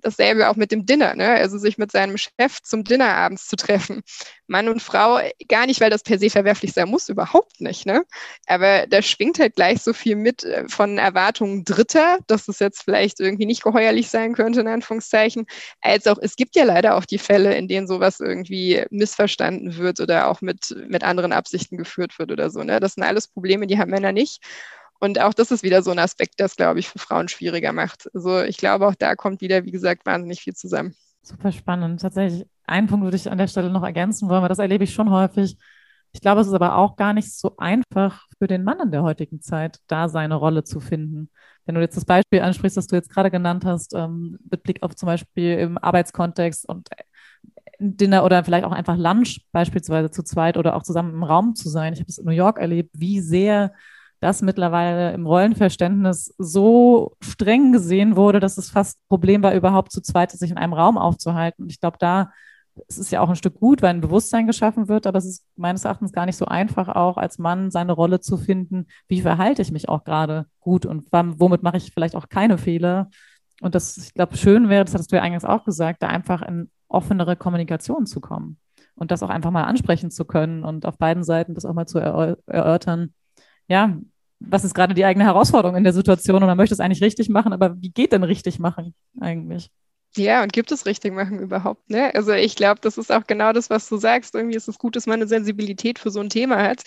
[0.00, 1.28] dasselbe auch mit dem Dinner, ne?
[1.28, 4.02] also sich mit seinem Chef zum Dinner abends zu treffen.
[4.46, 5.18] Mann und Frau,
[5.48, 7.86] gar nicht, weil das per se verwerflich sein muss, überhaupt nicht.
[7.86, 8.04] Ne?
[8.46, 12.84] Aber da schwingt halt gleich so viel mit äh, von Erwartungen Dritter, dass es jetzt
[12.84, 15.46] vielleicht irgendwie nicht geheuerlich sein könnte, in Anführungszeichen,
[15.80, 20.00] als auch, es gibt ja leider auch die Fälle, in denen sowas irgendwie missverstanden wird
[20.00, 22.62] oder auch mit, mit anderen Absichten geführt wird oder so.
[22.62, 22.80] Ne?
[22.80, 24.42] Das sind alles Probleme, die haben Männer nicht.
[24.98, 28.08] Und auch das ist wieder so ein Aspekt, das, glaube ich, für Frauen schwieriger macht.
[28.14, 30.94] Also ich glaube, auch da kommt wieder, wie gesagt, wahnsinnig viel zusammen.
[31.22, 32.00] Super spannend.
[32.00, 34.94] Tatsächlich, einen Punkt würde ich an der Stelle noch ergänzen wollen, weil das erlebe ich
[34.94, 35.56] schon häufig.
[36.12, 39.02] Ich glaube, es ist aber auch gar nicht so einfach für den Mann in der
[39.02, 41.30] heutigen Zeit, da seine Rolle zu finden.
[41.66, 44.82] Wenn du jetzt das Beispiel ansprichst, das du jetzt gerade genannt hast, ähm, mit Blick
[44.82, 47.02] auf zum Beispiel im Arbeitskontext und äh,
[47.78, 51.68] Dinner oder vielleicht auch einfach Lunch beispielsweise zu zweit oder auch zusammen im Raum zu
[51.68, 51.92] sein.
[51.92, 53.74] Ich habe es in New York erlebt, wie sehr
[54.20, 59.92] das mittlerweile im Rollenverständnis so streng gesehen wurde, dass es fast ein Problem war, überhaupt
[59.92, 61.64] zu zweit sich in einem Raum aufzuhalten.
[61.64, 62.30] Und ich glaube, da
[62.88, 65.46] es ist ja auch ein Stück gut, weil ein Bewusstsein geschaffen wird, aber es ist
[65.56, 68.86] meines Erachtens gar nicht so einfach, auch als Mann seine Rolle zu finden.
[69.08, 73.08] Wie verhalte ich mich auch gerade gut und womit mache ich vielleicht auch keine Fehler?
[73.60, 76.42] Und das, ich glaube, schön wäre, das hattest du ja eingangs auch gesagt, da einfach
[76.42, 78.58] in offenere Kommunikation zu kommen
[78.94, 81.86] und das auch einfach mal ansprechen zu können und auf beiden Seiten das auch mal
[81.86, 83.14] zu erörtern,
[83.68, 83.96] ja,
[84.40, 87.28] was ist gerade die eigene Herausforderung in der Situation und man möchte es eigentlich richtig
[87.28, 89.70] machen, aber wie geht denn richtig machen eigentlich?
[90.16, 91.90] Ja, und gibt es richtig machen überhaupt?
[91.90, 92.14] Ne?
[92.14, 94.34] Also ich glaube, das ist auch genau das, was du sagst.
[94.34, 96.84] Irgendwie ist es gut, dass man eine Sensibilität für so ein Thema hat.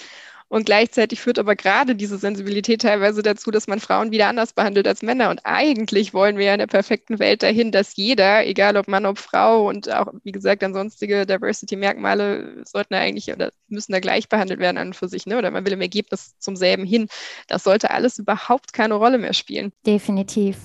[0.49, 4.87] Und gleichzeitig führt aber gerade diese Sensibilität teilweise dazu, dass man Frauen wieder anders behandelt
[4.87, 5.29] als Männer.
[5.29, 9.05] Und eigentlich wollen wir ja in der perfekten Welt dahin, dass jeder, egal ob Mann,
[9.05, 14.27] ob Frau und auch, wie gesagt, dann sonstige Diversity-Merkmale sollten eigentlich oder müssen da gleich
[14.27, 15.27] behandelt werden an und für sich.
[15.27, 15.37] Ne?
[15.37, 17.07] Oder man will im Ergebnis zum selben hin.
[17.47, 19.71] Das sollte alles überhaupt keine Rolle mehr spielen.
[19.85, 20.57] Definitiv.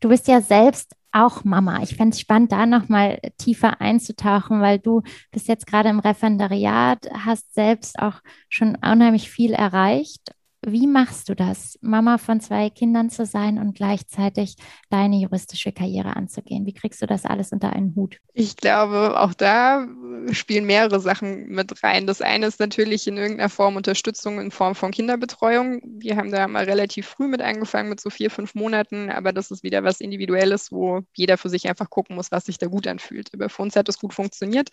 [0.00, 1.82] Du bist ja selbst auch Mama.
[1.82, 5.02] Ich fände es spannend, da nochmal tiefer einzutauchen, weil du
[5.32, 10.35] bist jetzt gerade im Referendariat, hast selbst auch schon unheimlich viel erreicht
[10.68, 14.56] wie machst du das, Mama von zwei Kindern zu sein und gleichzeitig
[14.90, 16.66] deine juristische Karriere anzugehen?
[16.66, 18.18] Wie kriegst du das alles unter einen Hut?
[18.34, 19.86] Ich glaube, auch da
[20.32, 22.08] spielen mehrere Sachen mit rein.
[22.08, 25.80] Das eine ist natürlich in irgendeiner Form Unterstützung in Form von Kinderbetreuung.
[25.84, 29.52] Wir haben da mal relativ früh mit angefangen, mit so vier, fünf Monaten, aber das
[29.52, 32.88] ist wieder was Individuelles, wo jeder für sich einfach gucken muss, was sich da gut
[32.88, 33.30] anfühlt.
[33.32, 34.70] Aber für uns hat das gut funktioniert.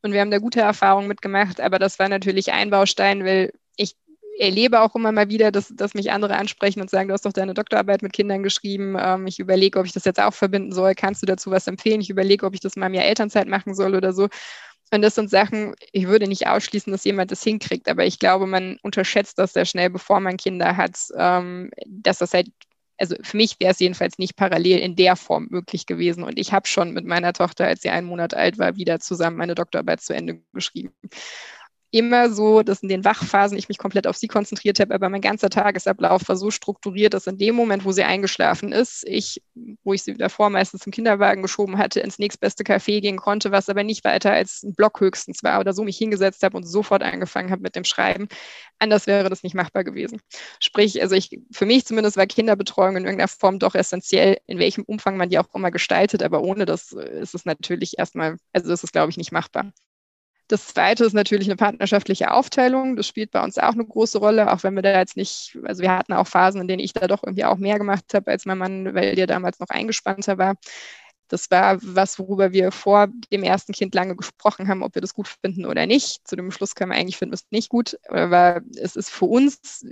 [0.00, 3.94] Und wir haben da gute Erfahrungen mitgemacht, aber das war natürlich ein Baustein, weil ich
[4.38, 7.32] erlebe auch immer mal wieder, dass, dass mich andere ansprechen und sagen, du hast doch
[7.32, 8.96] deine Doktorarbeit mit Kindern geschrieben.
[8.98, 10.94] Ähm, ich überlege, ob ich das jetzt auch verbinden soll.
[10.94, 12.00] Kannst du dazu was empfehlen?
[12.00, 14.28] Ich überlege, ob ich das mal im Jahr Elternzeit machen soll oder so.
[14.90, 18.46] Und das sind Sachen, ich würde nicht ausschließen, dass jemand das hinkriegt, aber ich glaube,
[18.46, 22.48] man unterschätzt das sehr schnell, bevor man Kinder hat, ähm, dass das halt,
[22.96, 26.24] also für mich wäre es jedenfalls nicht parallel in der Form möglich gewesen.
[26.24, 29.36] Und ich habe schon mit meiner Tochter, als sie einen Monat alt war, wieder zusammen
[29.36, 30.94] meine Doktorarbeit zu Ende geschrieben.
[31.90, 35.22] Immer so, dass in den Wachphasen ich mich komplett auf sie konzentriert habe, aber mein
[35.22, 39.42] ganzer Tagesablauf war so strukturiert, dass in dem Moment, wo sie eingeschlafen ist, ich,
[39.84, 43.68] wo ich sie davor meistens im Kinderwagen geschoben hatte, ins nächstbeste Café gehen konnte, was
[43.70, 47.02] aber nicht weiter als ein Block höchstens war oder so mich hingesetzt habe und sofort
[47.02, 48.28] angefangen habe mit dem Schreiben.
[48.78, 50.20] Anders wäre das nicht machbar gewesen.
[50.60, 54.84] Sprich, also ich, für mich zumindest war Kinderbetreuung in irgendeiner Form doch essentiell, in welchem
[54.84, 58.84] Umfang man die auch immer gestaltet, aber ohne das ist es natürlich erstmal, also ist
[58.84, 59.72] es, glaube ich, nicht machbar.
[60.48, 62.96] Das zweite ist natürlich eine partnerschaftliche Aufteilung.
[62.96, 65.82] Das spielt bei uns auch eine große Rolle, auch wenn wir da jetzt nicht, also
[65.82, 68.46] wir hatten auch Phasen, in denen ich da doch irgendwie auch mehr gemacht habe als
[68.46, 70.56] mein Mann, weil der damals noch eingespannter war.
[71.28, 75.12] Das war was, worüber wir vor dem ersten Kind lange gesprochen haben, ob wir das
[75.12, 76.26] gut finden oder nicht.
[76.26, 79.84] Zu dem Schluss können wir eigentlich finden, es nicht gut, aber es ist für uns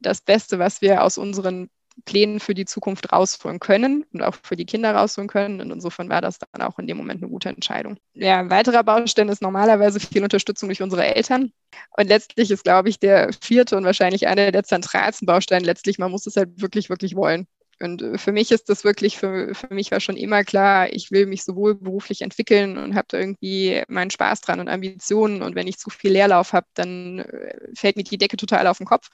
[0.00, 1.68] das Beste, was wir aus unseren
[2.04, 5.60] Plänen für die Zukunft rausholen können und auch für die Kinder rausholen können.
[5.60, 7.96] Und insofern war das dann auch in dem Moment eine gute Entscheidung.
[8.14, 11.52] Ja, ein weiterer Baustein ist normalerweise viel Unterstützung durch unsere Eltern.
[11.96, 16.10] Und letztlich ist, glaube ich, der vierte und wahrscheinlich einer der zentralsten Bausteine letztlich, man
[16.10, 17.46] muss es halt wirklich, wirklich wollen.
[17.80, 21.10] Und äh, für mich ist das wirklich, für, für mich war schon immer klar, ich
[21.10, 25.42] will mich sowohl beruflich entwickeln und habe da irgendwie meinen Spaß dran und Ambitionen.
[25.42, 28.78] Und wenn ich zu viel Leerlauf habe, dann äh, fällt mir die Decke total auf
[28.78, 29.08] den Kopf.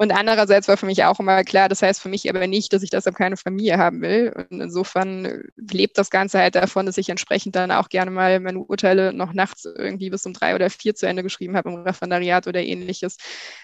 [0.00, 2.84] Und andererseits war für mich auch immer klar, das heißt für mich aber nicht, dass
[2.84, 4.32] ich deshalb keine Familie haben will.
[4.48, 8.60] Und insofern lebt das Ganze halt davon, dass ich entsprechend dann auch gerne mal meine
[8.60, 12.46] Urteile noch nachts irgendwie bis um drei oder vier zu Ende geschrieben habe im Referendariat
[12.46, 13.16] oder ähnliches,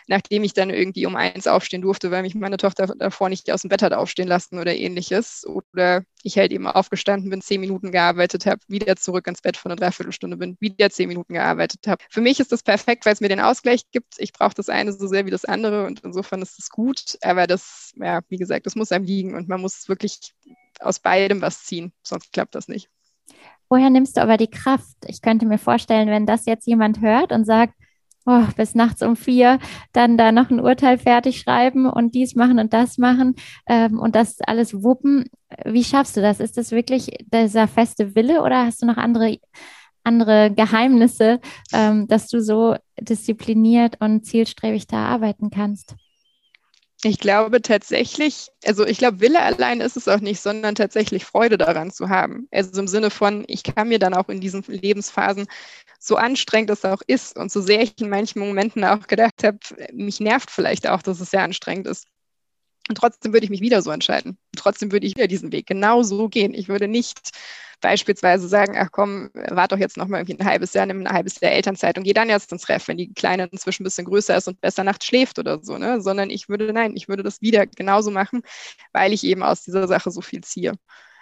[0.08, 3.62] nachdem ich dann irgendwie um eins aufstehen durfte, weil mich meine Tochter davor nicht aus
[3.62, 5.44] dem Bett hat aufstehen lassen oder ähnliches.
[5.46, 9.66] Oder ich halt eben aufgestanden bin, zehn Minuten gearbeitet habe, wieder zurück ins Bett für
[9.66, 12.02] eine Dreiviertelstunde bin, wieder zehn Minuten gearbeitet habe.
[12.10, 14.14] Für mich ist das perfekt, weil es mir den Ausgleich gibt.
[14.18, 17.18] Ich brauche das eine so sehr wie das andere und insofern ist es gut.
[17.22, 20.34] Aber das, ja, wie gesagt, das muss einem liegen und man muss wirklich
[20.80, 22.88] aus beidem was ziehen, sonst klappt das nicht.
[23.68, 24.96] Woher nimmst du aber die Kraft?
[25.06, 27.74] Ich könnte mir vorstellen, wenn das jetzt jemand hört und sagt,
[28.26, 29.58] oh, bis nachts um vier
[29.92, 33.34] dann da noch ein Urteil fertig schreiben und dies machen und das machen
[33.66, 35.26] ähm, und das alles wuppen.
[35.64, 36.40] Wie schaffst du das?
[36.40, 39.38] Ist das wirklich dieser feste Wille oder hast du noch andere,
[40.02, 41.40] andere Geheimnisse,
[41.72, 45.94] ähm, dass du so diszipliniert und zielstrebig da arbeiten kannst?
[47.06, 51.58] Ich glaube tatsächlich, also ich glaube, Wille allein ist es auch nicht, sondern tatsächlich Freude
[51.58, 52.48] daran zu haben.
[52.50, 55.46] Also im Sinne von, ich kann mir dann auch in diesen Lebensphasen,
[56.00, 59.58] so anstrengend es auch ist und so sehr ich in manchen Momenten auch gedacht habe,
[59.92, 62.06] mich nervt vielleicht auch, dass es sehr anstrengend ist.
[62.88, 64.38] Und trotzdem würde ich mich wieder so entscheiden.
[64.56, 66.52] trotzdem würde ich wieder diesen Weg genau so gehen.
[66.54, 67.30] Ich würde nicht
[67.80, 71.12] beispielsweise sagen, ach komm, warte doch jetzt noch mal irgendwie ein halbes Jahr, nimm ein
[71.12, 74.06] halbes Jahr Elternzeit und geh dann erst ins Ref, wenn die Kleine inzwischen ein bisschen
[74.06, 76.00] größer ist und besser nachts schläft oder so, ne?
[76.00, 78.42] Sondern ich würde, nein, ich würde das wieder genauso machen,
[78.92, 80.74] weil ich eben aus dieser Sache so viel ziehe.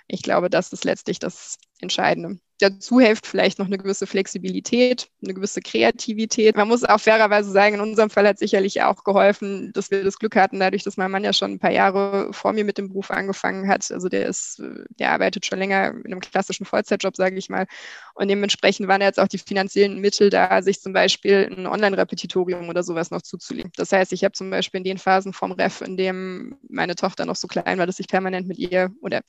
[0.09, 5.35] Ich glaube, das ist letztlich das Entscheidende dazu hilft vielleicht noch eine gewisse Flexibilität, eine
[5.35, 6.57] gewisse Kreativität.
[6.57, 10.19] Man muss auch fairerweise sagen, in unserem Fall hat sicherlich auch geholfen, dass wir das
[10.19, 12.89] Glück hatten, dadurch, dass mein Mann ja schon ein paar Jahre vor mir mit dem
[12.89, 13.91] Beruf angefangen hat.
[13.91, 14.63] Also der ist,
[14.99, 17.67] der arbeitet schon länger in einem klassischen Vollzeitjob, sage ich mal.
[18.15, 22.83] Und dementsprechend waren jetzt auch die finanziellen Mittel da, sich zum Beispiel ein Online-Repetitorium oder
[22.83, 23.73] sowas noch zuzulegen.
[23.77, 27.27] Das heißt, ich habe zum Beispiel in den Phasen vom Ref, in dem meine Tochter
[27.27, 29.23] noch so klein war, dass ich permanent mit ihr, oder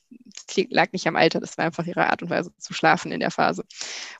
[0.70, 3.30] lag nicht am Alter, das war einfach ihre Art und Weise zu schlafen in der
[3.30, 3.64] Phase,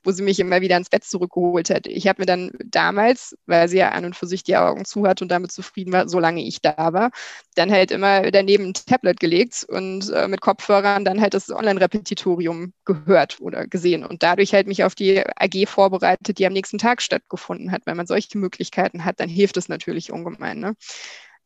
[0.02, 1.86] wo sie mich immer wieder ins Bett zurückgeholt hat.
[1.86, 5.06] Ich habe mir dann damals, weil sie ja an und für sich die Augen zu
[5.06, 7.10] hat und damit zufrieden war, solange ich da war,
[7.54, 12.72] dann halt immer daneben ein Tablet gelegt und äh, mit Kopfhörern dann halt das Online-Repetitorium
[12.84, 17.02] gehört oder gesehen und dadurch halt mich auf die AG vorbereitet, die am nächsten Tag
[17.02, 17.82] stattgefunden hat.
[17.86, 20.58] Wenn man solche Möglichkeiten hat, dann hilft es natürlich ungemein.
[20.58, 20.74] Ne?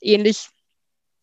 [0.01, 0.49] Ähnlich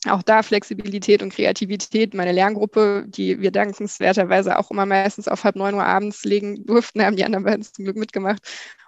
[0.09, 2.13] auch da Flexibilität und Kreativität.
[2.13, 7.03] Meine Lerngruppe, die wir dankenswerterweise auch immer meistens auf halb neun Uhr abends legen durften,
[7.03, 8.41] haben die anderen beiden zum Glück mitgemacht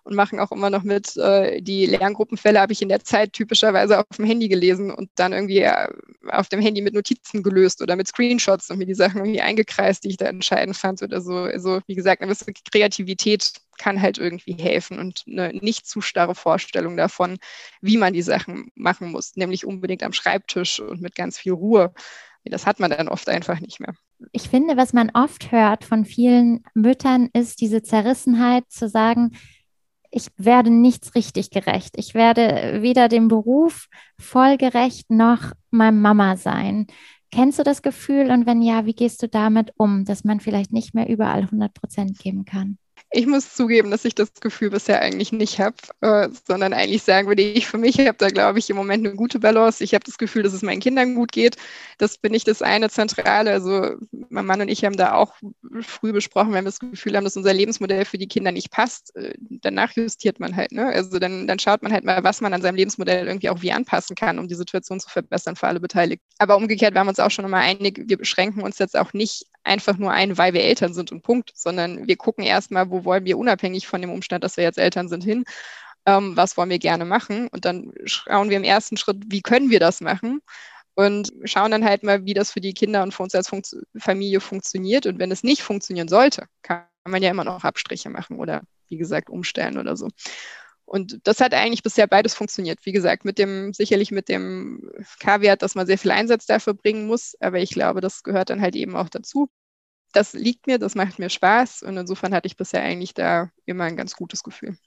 [0.03, 1.15] und machen auch immer noch mit.
[1.17, 5.34] Äh, die Lerngruppenfälle habe ich in der Zeit typischerweise auf dem Handy gelesen und dann
[5.34, 5.88] irgendwie äh,
[6.30, 10.03] auf dem Handy mit Notizen gelöst oder mit Screenshots und mir die Sachen irgendwie eingekreist,
[10.03, 11.34] die ich da entscheidend fand oder so.
[11.34, 16.35] Also wie gesagt, eine gewisse Kreativität kann halt irgendwie helfen und eine nicht zu starre
[16.35, 17.37] Vorstellung davon,
[17.81, 21.93] wie man die Sachen machen muss, nämlich unbedingt am Schreibtisch und mit ganz viel Ruhe.
[22.45, 23.93] Das hat man dann oft einfach nicht mehr.
[24.31, 29.31] Ich finde, was man oft hört von vielen Müttern, ist diese Zerrissenheit zu sagen,
[30.09, 31.95] ich werde nichts richtig gerecht.
[31.97, 33.87] Ich werde weder dem Beruf
[34.19, 36.87] voll gerecht noch meinem Mama sein.
[37.31, 40.71] Kennst du das Gefühl und wenn ja, wie gehst du damit um, dass man vielleicht
[40.71, 42.77] nicht mehr überall 100 Prozent geben kann?
[43.11, 47.29] Ich muss zugeben, dass ich das Gefühl bisher eigentlich nicht habe, äh, sondern eigentlich sagen
[47.29, 49.81] würde, ich für mich habe da, glaube ich, im Moment eine gute Balance.
[49.81, 51.55] Ich habe das Gefühl, dass es meinen Kindern gut geht.
[51.99, 53.51] Das bin ich das eine Zentrale.
[53.51, 55.35] Also mein Mann und ich haben da auch
[55.81, 59.15] früh besprochen, wenn wir das Gefühl haben, dass unser Lebensmodell für die Kinder nicht passt,
[59.15, 60.73] äh, danach justiert man halt.
[60.73, 60.87] Ne?
[60.87, 63.71] Also dann, dann schaut man halt mal, was man an seinem Lebensmodell irgendwie auch wie
[63.71, 66.25] anpassen kann, um die Situation zu verbessern für alle Beteiligten.
[66.39, 69.45] Aber umgekehrt waren wir uns auch schon immer einig, wir beschränken uns jetzt auch nicht
[69.67, 73.25] einfach nur ein, weil wir Eltern sind und Punkt, sondern wir gucken erstmal, wo wollen
[73.25, 75.45] wir unabhängig von dem Umstand, dass wir jetzt Eltern sind, hin.
[76.06, 77.47] Ähm, was wollen wir gerne machen?
[77.49, 80.41] Und dann schauen wir im ersten Schritt, wie können wir das machen?
[80.95, 83.75] Und schauen dann halt mal, wie das für die Kinder und für uns als Funkt
[83.99, 85.06] Familie funktioniert.
[85.06, 88.97] Und wenn es nicht funktionieren sollte, kann man ja immer noch Abstriche machen oder wie
[88.97, 90.10] gesagt umstellen oder so.
[90.88, 92.80] Und das hat eigentlich bisher beides funktioniert.
[92.86, 97.08] Wie gesagt, mit dem, sicherlich mit dem Kaviar, dass man sehr viel Einsatz dafür bringen
[97.08, 97.36] muss.
[97.41, 99.50] Aber ich glaube, das gehört dann halt eben auch dazu.
[100.13, 101.84] Das liegt mir, das macht mir Spaß.
[101.84, 104.78] Und insofern hatte ich bisher eigentlich da immer ein ganz gutes Gefühl.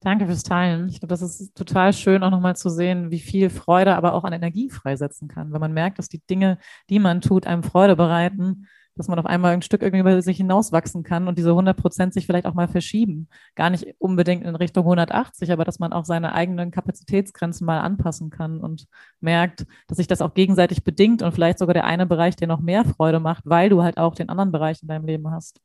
[0.00, 0.88] Danke fürs Teilen.
[0.88, 4.24] Ich glaube, das ist total schön, auch nochmal zu sehen, wie viel Freude aber auch
[4.24, 5.52] an Energie freisetzen kann.
[5.52, 6.56] Wenn man merkt, dass die Dinge,
[6.88, 10.36] die man tut, einem Freude bereiten, dass man auf einmal ein Stück irgendwie über sich
[10.36, 13.28] hinauswachsen kann und diese 100 Prozent sich vielleicht auch mal verschieben.
[13.54, 18.30] Gar nicht unbedingt in Richtung 180, aber dass man auch seine eigenen Kapazitätsgrenzen mal anpassen
[18.30, 18.86] kann und
[19.20, 22.60] merkt, dass sich das auch gegenseitig bedingt und vielleicht sogar der eine Bereich dir noch
[22.60, 25.60] mehr Freude macht, weil du halt auch den anderen Bereich in deinem Leben hast.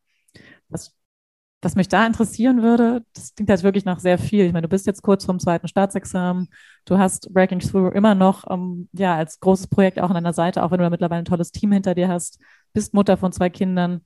[0.69, 0.95] Das
[1.65, 4.45] was mich da interessieren würde, das klingt halt wirklich nach sehr viel.
[4.45, 6.47] Ich meine, du bist jetzt kurz vorm zweiten Staatsexamen,
[6.85, 10.61] du hast Breaking Through immer noch um, ja, als großes Projekt auch an deiner Seite,
[10.61, 12.39] auch wenn du da mittlerweile ein tolles Team hinter dir hast,
[12.75, 14.01] bist Mutter von zwei Kindern.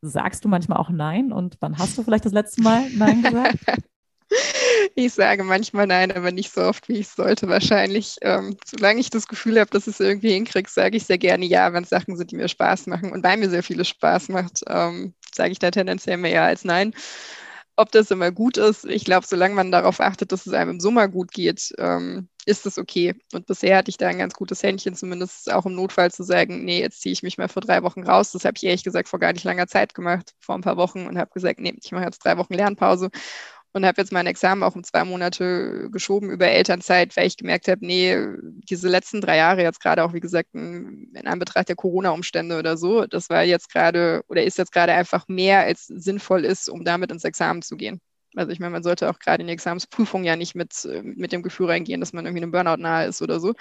[0.00, 1.32] Sagst du manchmal auch Nein?
[1.32, 3.58] Und wann hast du vielleicht das letzte Mal Nein gesagt?
[4.94, 8.16] Ich sage manchmal nein, aber nicht so oft, wie ich sollte wahrscheinlich.
[8.20, 11.46] Ähm, solange ich das Gefühl habe, dass ich es irgendwie hinkriege, sage ich sehr gerne
[11.46, 13.12] ja, wenn es Sachen sind, die mir Spaß machen.
[13.12, 16.64] Und weil mir sehr viel Spaß macht, ähm, sage ich da tendenziell mehr ja als
[16.64, 16.92] nein.
[17.80, 20.80] Ob das immer gut ist, ich glaube, solange man darauf achtet, dass es einem im
[20.80, 23.14] Sommer gut geht, ähm, ist es okay.
[23.32, 26.64] Und bisher hatte ich da ein ganz gutes Händchen, zumindest auch im Notfall zu sagen,
[26.64, 28.32] nee, jetzt ziehe ich mich mal für drei Wochen raus.
[28.32, 31.06] Das habe ich ehrlich gesagt vor gar nicht langer Zeit gemacht, vor ein paar Wochen
[31.06, 33.10] und habe gesagt, nee, ich mache jetzt drei Wochen Lernpause
[33.78, 37.68] und habe jetzt mein Examen auch um zwei Monate geschoben über Elternzeit, weil ich gemerkt
[37.68, 38.16] habe, nee,
[38.68, 43.06] diese letzten drei Jahre jetzt gerade auch, wie gesagt, in, Anbetracht der Corona-Umstände oder so,
[43.06, 47.12] das war jetzt gerade oder ist jetzt gerade einfach mehr als sinnvoll ist, um damit
[47.12, 48.00] ins Examen zu gehen.
[48.34, 51.42] Also ich meine, man sollte auch gerade in die Examensprüfung ja nicht mit, mit dem
[51.42, 53.54] Gefühl reingehen, dass man irgendwie einem Burnout nahe ist oder so.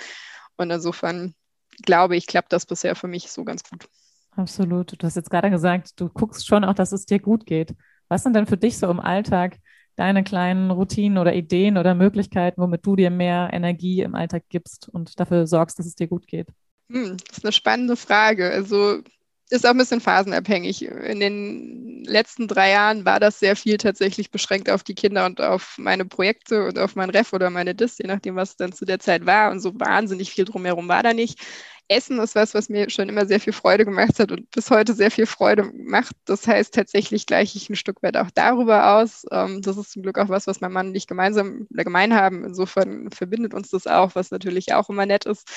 [0.58, 1.36] Und insofern
[1.84, 3.88] glaube ich, klappt das bisher für mich so ganz gut.
[4.36, 5.02] Absolut.
[5.02, 7.76] Du hast jetzt gerade gesagt, du guckst schon auch, dass es dir gut geht.
[8.08, 9.58] Was sind denn für dich so im Alltag
[9.98, 14.88] deine kleinen Routinen oder Ideen oder Möglichkeiten, womit du dir mehr Energie im Alltag gibst
[14.88, 16.48] und dafür sorgst, dass es dir gut geht?
[16.90, 18.50] Hm, das ist eine spannende Frage.
[18.50, 19.02] Also
[19.50, 20.84] ist auch ein bisschen phasenabhängig.
[20.84, 25.42] In den letzten drei Jahren war das sehr viel tatsächlich beschränkt auf die Kinder und
[25.42, 28.86] auf meine Projekte und auf mein Ref oder meine Dis, je nachdem, was dann zu
[28.86, 29.52] der Zeit war.
[29.52, 31.40] Und so wahnsinnig viel drumherum war da nicht.
[31.90, 34.94] Essen ist was, was mir schon immer sehr viel Freude gemacht hat und bis heute
[34.94, 36.16] sehr viel Freude macht.
[36.26, 39.26] Das heißt, tatsächlich gleiche ich ein Stück weit auch darüber aus.
[39.32, 42.14] Ähm, das ist zum Glück auch was, was mein Mann und ich gemeinsam oder gemein
[42.14, 42.44] haben.
[42.44, 45.48] Insofern verbindet uns das auch, was natürlich auch immer nett ist.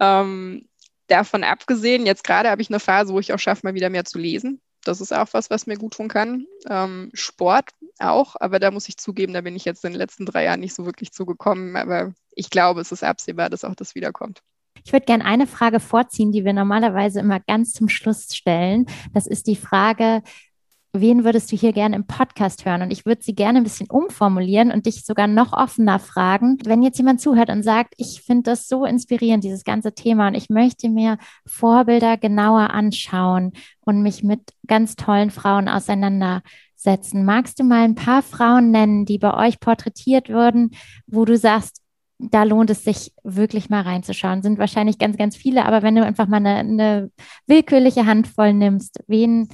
[0.00, 0.68] Ähm,
[1.08, 4.04] davon abgesehen, jetzt gerade habe ich eine Phase, wo ich auch schaffe, mal wieder mehr
[4.04, 4.60] zu lesen.
[4.84, 6.46] Das ist auch was, was mir gut tun kann.
[6.68, 10.24] Ähm, Sport auch, aber da muss ich zugeben, da bin ich jetzt in den letzten
[10.24, 11.76] drei Jahren nicht so wirklich zugekommen.
[11.76, 14.42] Aber ich glaube, es ist absehbar, dass auch das wiederkommt.
[14.84, 18.86] Ich würde gerne eine Frage vorziehen, die wir normalerweise immer ganz zum Schluss stellen.
[19.12, 20.22] Das ist die Frage,
[20.92, 22.82] wen würdest du hier gerne im Podcast hören?
[22.82, 26.58] Und ich würde sie gerne ein bisschen umformulieren und dich sogar noch offener fragen.
[26.64, 30.34] Wenn jetzt jemand zuhört und sagt, ich finde das so inspirierend, dieses ganze Thema, und
[30.34, 37.24] ich möchte mir Vorbilder genauer anschauen und mich mit ganz tollen Frauen auseinandersetzen.
[37.24, 40.70] Magst du mal ein paar Frauen nennen, die bei euch porträtiert würden,
[41.06, 41.82] wo du sagst,
[42.18, 44.42] da lohnt es sich wirklich mal reinzuschauen.
[44.42, 47.10] Sind wahrscheinlich ganz, ganz viele, aber wenn du einfach mal eine, eine
[47.46, 49.48] willkürliche Handvoll nimmst, wen,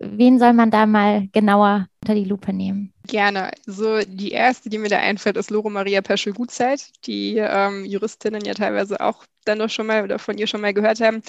[0.00, 2.92] wen soll man da mal genauer unter die Lupe nehmen?
[3.08, 3.52] Gerne.
[3.64, 8.52] So die erste, die mir da einfällt, ist Loro Maria Peschel-Gutzeit, die ähm, Juristinnen ja
[8.52, 11.22] teilweise auch dann noch schon mal oder von ihr schon mal gehört haben.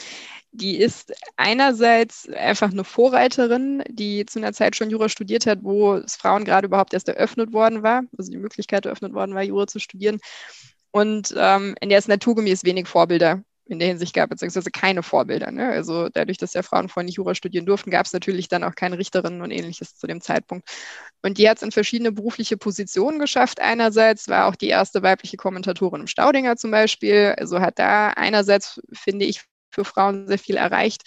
[0.52, 5.96] Die ist einerseits einfach eine Vorreiterin, die zu einer Zeit schon Jura studiert hat, wo
[5.96, 9.66] es Frauen gerade überhaupt erst eröffnet worden war, also die Möglichkeit eröffnet worden war, Jura
[9.68, 10.20] zu studieren.
[10.92, 15.52] Und ähm, in der es naturgemäß wenig Vorbilder in der Hinsicht gab, beziehungsweise keine Vorbilder.
[15.52, 15.70] Ne?
[15.70, 18.76] Also dadurch, dass ja Frauen vorher nicht Jura studieren durften, gab es natürlich dann auch
[18.76, 20.68] keine Richterinnen und ähnliches zu dem Zeitpunkt.
[21.22, 23.60] Und die hat es in verschiedene berufliche Positionen geschafft.
[23.60, 27.36] Einerseits war auch die erste weibliche Kommentatorin im Staudinger zum Beispiel.
[27.38, 31.04] Also hat da einerseits, finde ich, für Frauen sehr viel erreicht,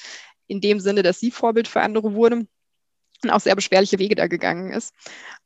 [0.47, 2.47] in dem Sinne, dass sie Vorbild für andere wurde.
[3.25, 4.95] Und auch sehr beschwerliche Wege da gegangen ist.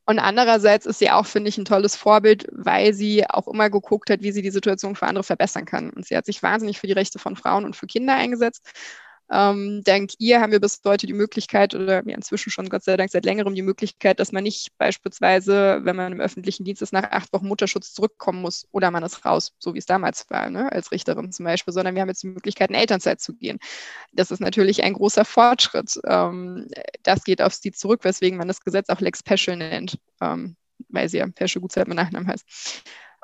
[0.07, 4.11] Und andererseits ist sie auch, finde ich, ein tolles Vorbild, weil sie auch immer geguckt
[4.11, 5.91] hat, wie sie die Situation für andere verbessern kann.
[5.91, 8.69] Und sie hat sich wahnsinnig für die Rechte von Frauen und für Kinder eingesetzt
[9.31, 12.97] ähm, dank ihr haben wir bis heute die Möglichkeit oder ja, inzwischen schon Gott sei
[12.97, 16.93] Dank seit längerem die Möglichkeit, dass man nicht beispielsweise, wenn man im öffentlichen Dienst ist,
[16.93, 20.49] nach acht Wochen Mutterschutz zurückkommen muss oder man ist raus, so wie es damals war,
[20.51, 23.59] ne, als Richterin zum Beispiel, sondern wir haben jetzt die Möglichkeit, in Elternzeit zu gehen.
[24.13, 25.99] Das ist natürlich ein großer Fortschritt.
[26.07, 26.69] Ähm,
[27.03, 30.57] das geht auf sie zurück, weswegen man das Gesetz auch Lex Special nennt, ähm,
[30.89, 32.45] weil sie ja Pesche Gutzeit mit Nachnamen heißt.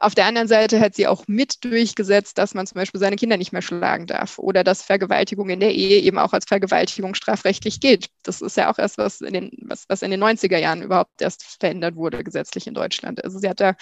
[0.02, 3.36] Auf der anderen Seite hat sie auch mit durchgesetzt, dass man zum Beispiel seine Kinder
[3.36, 7.78] nicht mehr schlagen darf oder dass Vergewaltigung in der Ehe eben auch als Vergewaltigung strafrechtlich
[7.78, 8.08] gilt.
[8.24, 11.22] Das ist ja auch erst was in den, was, was in den 90er Jahren überhaupt
[11.22, 13.22] erst verändert wurde, gesetzlich in Deutschland.
[13.22, 13.76] Also sie hat da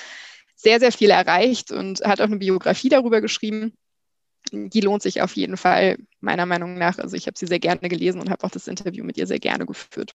[0.57, 3.73] sehr, sehr viel erreicht und hat auch eine Biografie darüber geschrieben
[4.53, 6.99] die lohnt sich auf jeden Fall, meiner Meinung nach.
[6.99, 9.39] Also ich habe sie sehr gerne gelesen und habe auch das Interview mit ihr sehr
[9.39, 10.13] gerne geführt.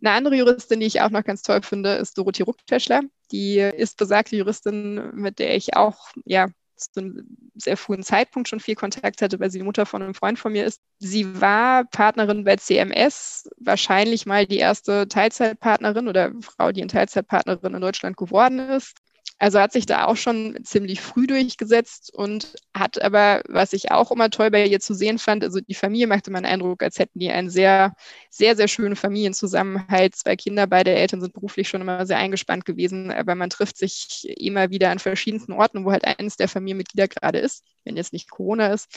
[0.00, 3.02] Eine andere Juristin, die ich auch noch ganz toll finde, ist Dorothee Ruckteschler.
[3.32, 8.60] Die ist besagte Juristin, mit der ich auch ja, zu einem sehr frühen Zeitpunkt schon
[8.60, 10.80] viel Kontakt hatte, weil sie die Mutter von einem Freund von mir ist.
[10.98, 17.74] Sie war Partnerin bei CMS, wahrscheinlich mal die erste Teilzeitpartnerin oder Frau, die in Teilzeitpartnerin
[17.74, 18.96] in Deutschland geworden ist.
[19.38, 24.12] Also hat sich da auch schon ziemlich früh durchgesetzt und hat aber, was ich auch
[24.12, 27.18] immer toll bei ihr zu sehen fand, also die Familie machte meinen Eindruck, als hätten
[27.18, 27.94] die einen sehr,
[28.30, 30.14] sehr, sehr schönen Familienzusammenhalt.
[30.14, 34.24] Zwei Kinder, beide Eltern sind beruflich schon immer sehr eingespannt gewesen, aber man trifft sich
[34.38, 38.30] immer wieder an verschiedensten Orten, wo halt eines der Familienmitglieder gerade ist, wenn jetzt nicht
[38.30, 38.88] Corona ist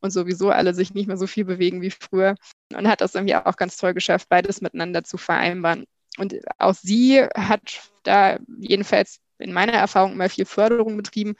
[0.00, 2.34] und sowieso alle sich nicht mehr so viel bewegen wie früher
[2.74, 5.84] und hat das irgendwie auch ganz toll geschafft, beides miteinander zu vereinbaren.
[6.18, 11.34] Und auch sie hat da jedenfalls in meiner Erfahrung immer viel Förderung betrieben.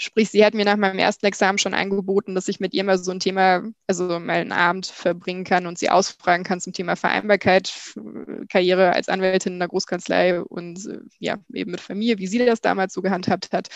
[0.00, 2.98] Sprich, sie hat mir nach meinem ersten Examen schon angeboten, dass ich mit ihr mal
[2.98, 6.94] so ein Thema, also mal einen Abend verbringen kann und sie ausfragen kann zum Thema
[6.94, 7.72] Vereinbarkeit,
[8.48, 10.88] Karriere als Anwältin in der Großkanzlei und
[11.18, 13.70] ja, eben mit Familie, wie sie das damals so gehandhabt hat.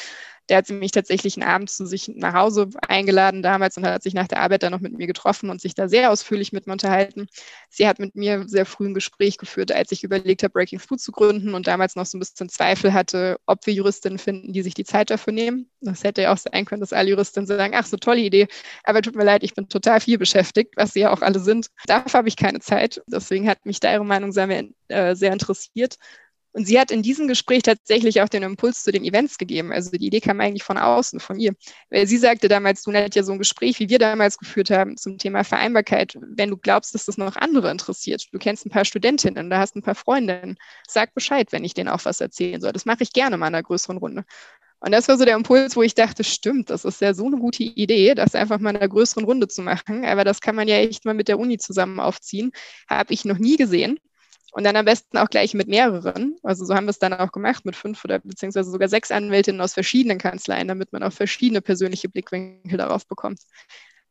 [0.49, 4.03] Der hat sie mich tatsächlich einen Abend zu sich nach Hause eingeladen damals und hat
[4.03, 6.67] sich nach der Arbeit dann noch mit mir getroffen und sich da sehr ausführlich mit
[6.67, 7.27] mir unterhalten.
[7.69, 11.01] Sie hat mit mir sehr früh ein Gespräch geführt, als ich überlegt habe, Breaking Food
[11.01, 14.63] zu gründen und damals noch so ein bisschen Zweifel hatte, ob wir Juristinnen finden, die
[14.63, 15.71] sich die Zeit dafür nehmen.
[15.81, 18.49] Das hätte ja auch sein können, dass alle Juristinnen sagen, ach, so tolle Idee,
[18.85, 21.69] aber tut mir leid, ich bin total viel beschäftigt, was sie ja auch alle sind.
[21.87, 23.03] Dafür habe ich keine Zeit.
[23.07, 24.49] Deswegen hat mich da ihre Meinung sehr,
[24.89, 25.97] äh, sehr interessiert.
[26.53, 29.73] Und sie hat in diesem Gespräch tatsächlich auch den Impuls zu den Events gegeben.
[29.73, 31.55] Also die Idee kam eigentlich von außen, von ihr.
[31.91, 34.97] Weil sie sagte damals, du hattest ja so ein Gespräch, wie wir damals geführt haben,
[34.97, 36.17] zum Thema Vereinbarkeit.
[36.21, 39.77] Wenn du glaubst, dass das noch andere interessiert, du kennst ein paar Studentinnen, da hast
[39.77, 42.73] ein paar Freundinnen, sag Bescheid, wenn ich denen auch was erzählen soll.
[42.73, 44.25] Das mache ich gerne mal in einer größeren Runde.
[44.85, 47.37] Und das war so der Impuls, wo ich dachte, stimmt, das ist ja so eine
[47.37, 50.05] gute Idee, das einfach mal in einer größeren Runde zu machen.
[50.05, 52.51] Aber das kann man ja echt mal mit der Uni zusammen aufziehen.
[52.89, 54.01] Habe ich noch nie gesehen.
[54.55, 56.37] Und dann am besten auch gleich mit mehreren.
[56.43, 59.63] Also so haben wir es dann auch gemacht mit fünf oder beziehungsweise sogar sechs Anwältinnen
[59.63, 63.41] aus verschiedenen Kanzleien, damit man auch verschiedene persönliche Blickwinkel darauf bekommt.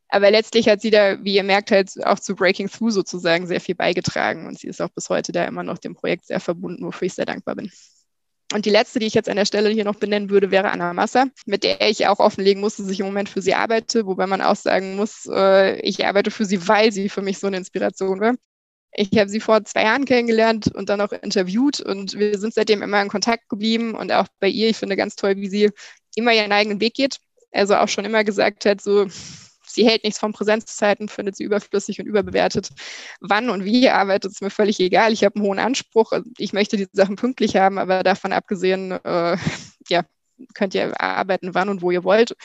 [0.09, 3.61] Aber letztlich hat sie da, wie ihr merkt, halt auch zu Breaking Through sozusagen sehr
[3.61, 4.47] viel beigetragen.
[4.47, 7.13] Und sie ist auch bis heute da immer noch dem Projekt sehr verbunden, wofür ich
[7.13, 7.71] sehr dankbar bin.
[8.53, 10.91] Und die letzte, die ich jetzt an der Stelle hier noch benennen würde, wäre Anna
[10.93, 14.27] Massa, mit der ich auch offenlegen musste, dass ich im Moment für sie arbeite, wobei
[14.27, 17.57] man auch sagen muss, äh, ich arbeite für sie, weil sie für mich so eine
[17.57, 18.35] Inspiration war.
[18.93, 22.81] Ich habe sie vor zwei Jahren kennengelernt und dann auch interviewt und wir sind seitdem
[22.81, 25.69] immer in Kontakt geblieben und auch bei ihr, ich finde ganz toll, wie sie
[26.15, 27.17] immer ihren eigenen Weg geht.
[27.51, 29.07] Also auch schon immer gesagt hat, so,
[29.65, 32.69] sie hält nichts von Präsenzzeiten, findet sie überflüssig und überbewertet.
[33.19, 35.13] Wann und wie arbeitet, ist mir völlig egal.
[35.13, 36.13] Ich habe einen hohen Anspruch.
[36.37, 39.37] Ich möchte die Sachen pünktlich haben, aber davon abgesehen, äh,
[39.89, 40.03] ja,
[40.53, 42.35] könnt ihr arbeiten, wann und wo ihr wollt.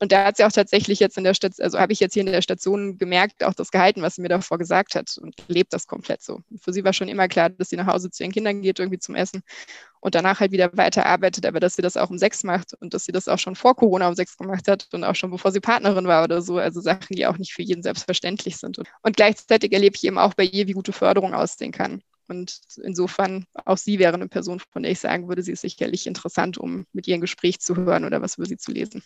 [0.00, 2.22] Und da hat sie auch tatsächlich jetzt in der Station, also habe ich jetzt hier
[2.22, 5.74] in der Station gemerkt, auch das gehalten, was sie mir davor gesagt hat und lebt
[5.74, 6.40] das komplett so.
[6.62, 8.98] Für sie war schon immer klar, dass sie nach Hause zu ihren Kindern geht, irgendwie
[8.98, 9.42] zum Essen
[10.00, 13.04] und danach halt wieder weiterarbeitet, aber dass sie das auch um sechs macht und dass
[13.04, 15.60] sie das auch schon vor Corona um sechs gemacht hat und auch schon bevor sie
[15.60, 16.56] Partnerin war oder so.
[16.56, 18.78] Also Sachen, die auch nicht für jeden selbstverständlich sind.
[19.02, 22.02] Und gleichzeitig erlebe ich eben auch bei ihr, wie gute Förderung aussehen kann.
[22.28, 26.06] Und insofern, auch sie wäre eine Person, von der ich sagen würde, sie ist sicherlich
[26.06, 29.02] interessant, um mit ihr ein Gespräch zu hören oder was über sie zu lesen.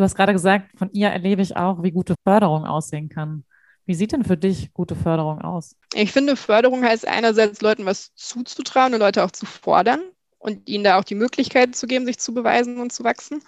[0.00, 3.44] Du hast gerade gesagt, von ihr erlebe ich auch, wie gute Förderung aussehen kann.
[3.84, 5.76] Wie sieht denn für dich gute Förderung aus?
[5.92, 10.00] Ich finde, Förderung heißt einerseits Leuten was zuzutrauen und Leute auch zu fordern
[10.38, 13.42] und ihnen da auch die Möglichkeit zu geben, sich zu beweisen und zu wachsen.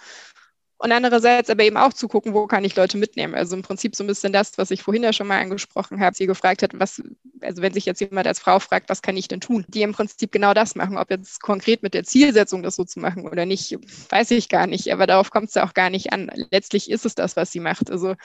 [0.83, 3.35] Und andererseits aber eben auch zu gucken, wo kann ich Leute mitnehmen.
[3.35, 6.13] Also im Prinzip so ein bisschen das, was ich vorhin ja schon mal angesprochen habe,
[6.13, 7.01] sie gefragt hat, was,
[7.41, 9.63] also wenn sich jetzt jemand als Frau fragt, was kann ich denn tun?
[9.69, 10.97] Die im Prinzip genau das machen.
[10.97, 13.77] Ob jetzt konkret mit der Zielsetzung das so zu machen oder nicht,
[14.09, 14.91] weiß ich gar nicht.
[14.91, 16.29] Aber darauf kommt es ja auch gar nicht an.
[16.51, 17.89] Letztlich ist es das, was sie macht.
[17.89, 18.15] Also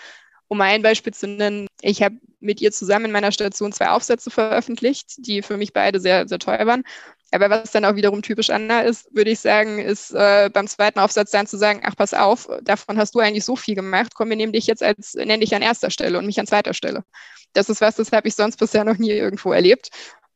[0.49, 4.31] Um ein Beispiel zu nennen, ich habe mit ihr zusammen in meiner Station zwei Aufsätze
[4.31, 6.85] veröffentlicht, die für mich beide sehr, sehr toll waren.
[7.31, 10.99] Aber was dann auch wiederum typisch Anna ist, würde ich sagen, ist äh, beim zweiten
[10.99, 14.31] Aufsatz dann zu sagen, ach, pass auf, davon hast du eigentlich so viel gemacht, komm,
[14.31, 17.05] wir nehmen dich jetzt als, nenn dich an erster Stelle und mich an zweiter Stelle.
[17.53, 19.91] Das ist was, das habe ich sonst bisher noch nie irgendwo erlebt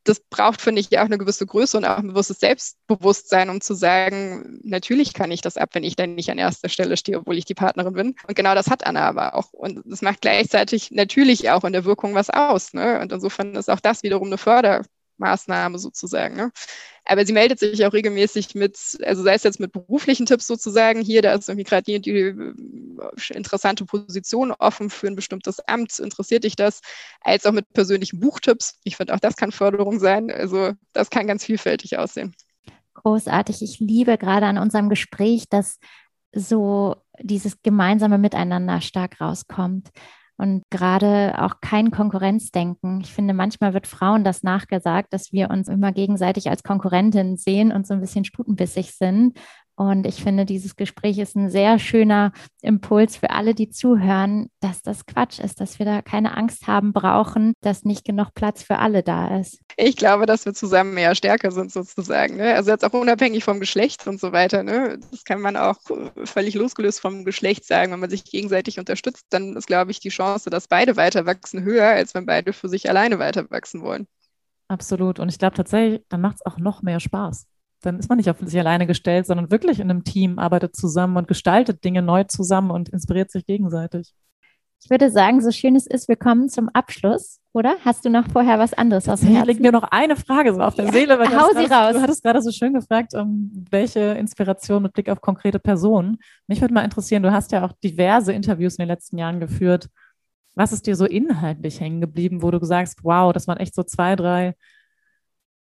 [0.04, 3.60] das braucht, finde ich, ja auch eine gewisse Größe und auch ein gewisses Selbstbewusstsein, um
[3.60, 7.18] zu sagen, natürlich kann ich das ab, wenn ich dann nicht an erster Stelle stehe,
[7.18, 8.14] obwohl ich die Partnerin bin.
[8.26, 9.52] Und genau das hat Anna aber auch.
[9.52, 12.72] Und das macht gleichzeitig natürlich auch in der Wirkung was aus.
[12.74, 13.00] Ne?
[13.00, 14.82] Und insofern ist auch das wiederum eine Förder,
[15.22, 16.36] Maßnahme sozusagen.
[16.36, 16.52] Ne?
[17.04, 21.00] Aber sie meldet sich auch regelmäßig mit, also sei es jetzt mit beruflichen Tipps sozusagen,
[21.00, 25.98] hier, da ist irgendwie gerade die, die äh, interessante Position offen für ein bestimmtes Amt,
[25.98, 26.80] interessiert dich das,
[27.20, 28.78] als auch mit persönlichen Buchtipps.
[28.84, 30.30] Ich finde auch, das kann Förderung sein.
[30.30, 32.34] Also das kann ganz vielfältig aussehen.
[32.94, 33.62] Großartig.
[33.62, 35.78] Ich liebe gerade an unserem Gespräch, dass
[36.34, 39.90] so dieses gemeinsame Miteinander stark rauskommt
[40.36, 43.00] und gerade auch kein Konkurrenzdenken.
[43.00, 47.72] Ich finde, manchmal wird Frauen das nachgesagt, dass wir uns immer gegenseitig als Konkurrentin sehen
[47.72, 49.38] und so ein bisschen stutenbissig sind.
[49.74, 54.82] Und ich finde, dieses Gespräch ist ein sehr schöner Impuls für alle, die zuhören, dass
[54.82, 58.78] das Quatsch ist, dass wir da keine Angst haben brauchen, dass nicht genug Platz für
[58.78, 59.60] alle da ist.
[59.76, 62.36] Ich glaube, dass wir zusammen mehr stärker sind sozusagen.
[62.36, 62.54] Ne?
[62.54, 64.62] Also jetzt auch unabhängig vom Geschlecht und so weiter.
[64.62, 64.98] Ne?
[65.10, 65.78] Das kann man auch
[66.24, 67.92] völlig losgelöst vom Geschlecht sagen.
[67.92, 71.64] Wenn man sich gegenseitig unterstützt, dann ist, glaube ich, die Chance, dass beide weiter wachsen,
[71.64, 74.06] höher, als wenn beide für sich alleine weiter wachsen wollen.
[74.68, 75.18] Absolut.
[75.18, 77.46] Und ich glaube tatsächlich, dann macht es auch noch mehr Spaß
[77.82, 81.16] dann ist man nicht auf sich alleine gestellt, sondern wirklich in einem Team, arbeitet zusammen
[81.16, 84.14] und gestaltet Dinge neu zusammen und inspiriert sich gegenseitig.
[84.84, 87.76] Ich würde sagen, so schön es ist, wir kommen zum Abschluss, oder?
[87.84, 90.74] Hast du noch vorher was anderes aus dem liegt mir noch eine Frage so auf
[90.74, 91.20] der ja, Seele.
[91.20, 91.92] Weil hau sie raus.
[91.92, 96.18] Du hattest gerade so schön gefragt, um welche Inspiration mit Blick auf konkrete Personen.
[96.48, 99.88] Mich würde mal interessieren, du hast ja auch diverse Interviews in den letzten Jahren geführt.
[100.56, 103.84] Was ist dir so inhaltlich hängen geblieben, wo du sagst, wow, das waren echt so
[103.84, 104.54] zwei, drei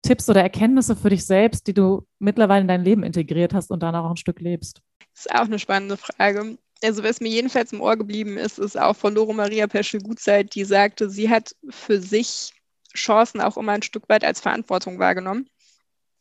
[0.02, 3.82] Tipps oder Erkenntnisse für dich selbst, die du mittlerweile in dein Leben integriert hast und
[3.82, 4.82] danach auch ein Stück lebst?
[5.14, 6.58] Das ist auch eine spannende Frage.
[6.82, 10.64] Also was mir jedenfalls im Ohr geblieben ist, ist auch von Loro Maria Peschel-Gutzeit, die
[10.64, 12.52] sagte, sie hat für sich
[12.94, 15.48] Chancen auch immer ein Stück weit als Verantwortung wahrgenommen.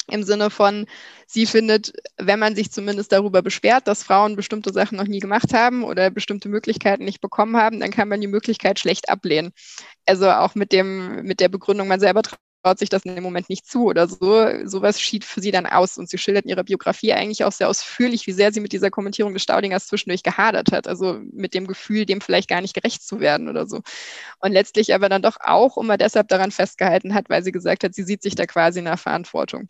[0.08, 0.88] Im Sinne von,
[1.26, 5.54] sie findet, wenn man sich zumindest darüber beschwert, dass Frauen bestimmte Sachen noch nie gemacht
[5.54, 9.52] haben oder bestimmte Möglichkeiten nicht bekommen haben, dann kann man die Möglichkeit schlecht ablehnen.
[10.06, 12.24] Also auch mit dem, mit der Begründung, man selber
[12.64, 14.48] traut sich das in dem Moment nicht zu oder so.
[14.66, 15.98] Sowas schied für sie dann aus.
[15.98, 18.92] Und sie schildert in ihrer Biografie eigentlich auch sehr ausführlich, wie sehr sie mit dieser
[18.92, 20.88] Kommentierung des Staudingers zwischendurch gehadert hat.
[20.88, 23.82] Also mit dem Gefühl, dem vielleicht gar nicht gerecht zu werden oder so.
[24.40, 27.94] Und letztlich aber dann doch auch immer deshalb daran festgehalten hat, weil sie gesagt hat,
[27.96, 29.70] sie sieht sich da quasi in der Verantwortung.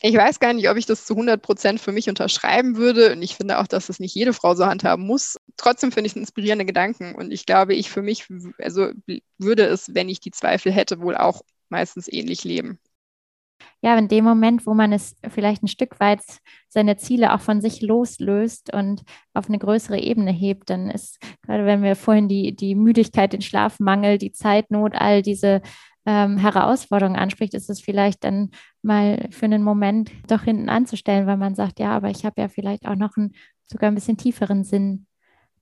[0.00, 3.12] Ich weiß gar nicht, ob ich das zu 100 Prozent für mich unterschreiben würde.
[3.12, 5.36] Und ich finde auch, dass das nicht jede Frau so handhaben muss.
[5.56, 7.16] Trotzdem finde ich es inspirierende Gedanken.
[7.16, 8.26] Und ich glaube, ich für mich,
[8.58, 8.92] also
[9.38, 12.78] würde es, wenn ich die Zweifel hätte, wohl auch meistens ähnlich leben.
[13.80, 16.20] Ja, in dem Moment, wo man es vielleicht ein Stück weit
[16.68, 19.02] seine Ziele auch von sich loslöst und
[19.34, 23.42] auf eine größere Ebene hebt, dann ist, gerade wenn wir vorhin die, die Müdigkeit, den
[23.42, 25.62] Schlafmangel, die Zeitnot, all diese
[26.06, 28.50] ähm, Herausforderungen anspricht, ist es vielleicht dann
[28.82, 32.48] mal für einen Moment doch hinten anzustellen, weil man sagt, ja, aber ich habe ja
[32.48, 35.06] vielleicht auch noch einen sogar ein bisschen tieferen Sinn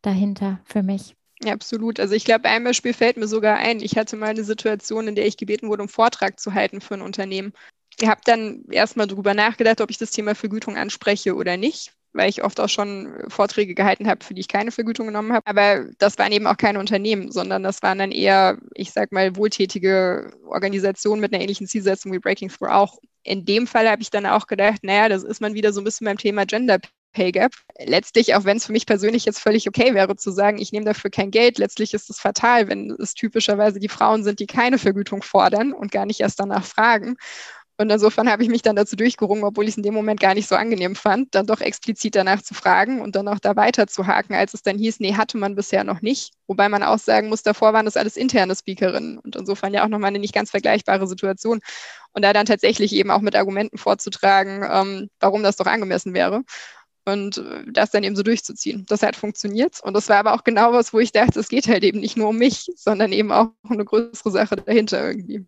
[0.02, 1.16] dahinter für mich.
[1.43, 2.01] Ja, absolut.
[2.01, 3.80] Also ich glaube, ein Beispiel fällt mir sogar ein.
[3.80, 6.95] Ich hatte mal eine Situation, in der ich gebeten wurde, um Vortrag zu halten für
[6.95, 7.53] ein Unternehmen.
[8.01, 12.30] Ich habe dann erstmal darüber nachgedacht, ob ich das Thema Vergütung anspreche oder nicht, weil
[12.30, 15.47] ich oft auch schon Vorträge gehalten habe, für die ich keine Vergütung genommen habe.
[15.47, 19.37] Aber das waren eben auch keine Unternehmen, sondern das waren dann eher, ich sag mal,
[19.37, 22.99] wohltätige Organisationen mit einer ähnlichen Zielsetzung wie Breaking Through auch.
[23.24, 25.84] In dem Fall habe ich dann auch gedacht, naja, das ist man wieder so ein
[25.84, 26.78] bisschen beim Thema Gender
[27.17, 27.55] Pay Gap.
[27.79, 30.85] Letztlich, auch wenn es für mich persönlich jetzt völlig okay wäre zu sagen, ich nehme
[30.85, 34.77] dafür kein Geld, letztlich ist es fatal, wenn es typischerweise die Frauen sind, die keine
[34.79, 37.17] Vergütung fordern und gar nicht erst danach fragen.
[37.79, 40.35] Und insofern habe ich mich dann dazu durchgerungen, obwohl ich es in dem Moment gar
[40.35, 43.87] nicht so angenehm fand, dann doch explizit danach zu fragen und dann auch da weiter
[43.87, 46.33] zu haken, als es dann hieß, nee, hatte man bisher noch nicht.
[46.47, 49.89] Wobei man auch sagen muss, davor waren das alles interne Speakerinnen und insofern ja auch
[49.89, 51.61] nochmal eine nicht ganz vergleichbare Situation.
[52.12, 56.45] Und da dann tatsächlich eben auch mit Argumenten vorzutragen, ähm, warum das doch angemessen wäre
[57.07, 58.84] und äh, das dann eben so durchzuziehen.
[58.88, 59.80] Das hat funktioniert.
[59.82, 62.16] Und das war aber auch genau was, wo ich dachte, es geht halt eben nicht
[62.16, 65.46] nur um mich, sondern eben auch um eine größere Sache dahinter irgendwie.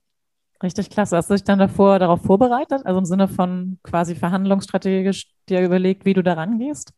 [0.63, 1.17] Richtig klasse.
[1.17, 2.85] Hast du dich dann davor darauf vorbereitet?
[2.85, 6.93] Also im Sinne von quasi verhandlungsstrategisch dir überlegt, wie du da rangehst?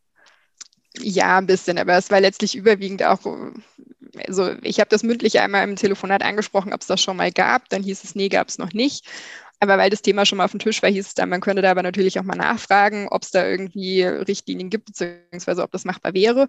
[0.97, 3.19] Ja, ein bisschen, aber es war letztlich überwiegend auch,
[4.27, 7.69] also ich habe das mündlich einmal im Telefonat angesprochen, ob es das schon mal gab,
[7.69, 9.05] dann hieß es, nee, gab es noch nicht.
[9.61, 11.61] Aber weil das Thema schon mal auf dem Tisch war, hieß es dann, man könnte
[11.61, 15.85] da aber natürlich auch mal nachfragen, ob es da irgendwie Richtlinien gibt, beziehungsweise ob das
[15.85, 16.47] machbar wäre.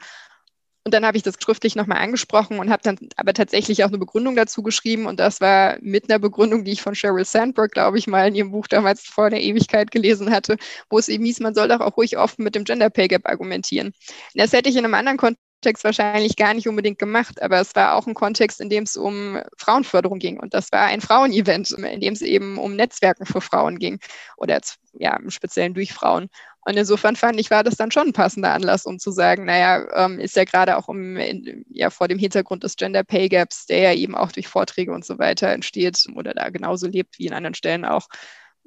[0.85, 3.99] Und dann habe ich das schriftlich nochmal angesprochen und habe dann aber tatsächlich auch eine
[3.99, 5.07] Begründung dazu geschrieben.
[5.07, 8.35] Und das war mit einer Begründung, die ich von Sheryl Sandberg, glaube ich, mal in
[8.35, 10.57] ihrem Buch damals vor der Ewigkeit gelesen hatte,
[10.91, 13.29] wo es eben hieß, man soll doch auch ruhig offen mit dem Gender Pay Gap
[13.29, 13.93] argumentieren.
[14.35, 17.95] Das hätte ich in einem anderen Kontext wahrscheinlich gar nicht unbedingt gemacht, aber es war
[17.95, 20.39] auch ein Kontext, in dem es um Frauenförderung ging.
[20.39, 23.99] Und das war ein Frauenevent, in dem es eben um Netzwerken für Frauen ging
[24.37, 24.61] oder
[24.99, 26.29] ja, im Speziellen durch Frauen.
[26.65, 29.85] Und insofern fand ich, war das dann schon ein passender Anlass, um zu sagen, naja,
[29.95, 33.67] ähm, ist ja gerade auch im, in, ja, vor dem Hintergrund des Gender Pay Gaps,
[33.67, 37.27] der ja eben auch durch Vorträge und so weiter entsteht oder da genauso lebt wie
[37.27, 38.09] in anderen Stellen auch,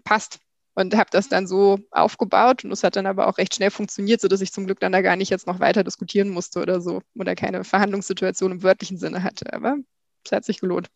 [0.03, 0.39] passt.
[0.75, 4.19] Und habe das dann so aufgebaut und es hat dann aber auch recht schnell funktioniert,
[4.19, 7.01] sodass ich zum Glück dann da gar nicht jetzt noch weiter diskutieren musste oder so
[7.17, 9.53] oder keine Verhandlungssituation im wörtlichen Sinne hatte.
[9.53, 9.77] Aber
[10.25, 10.89] es hat sich gelohnt.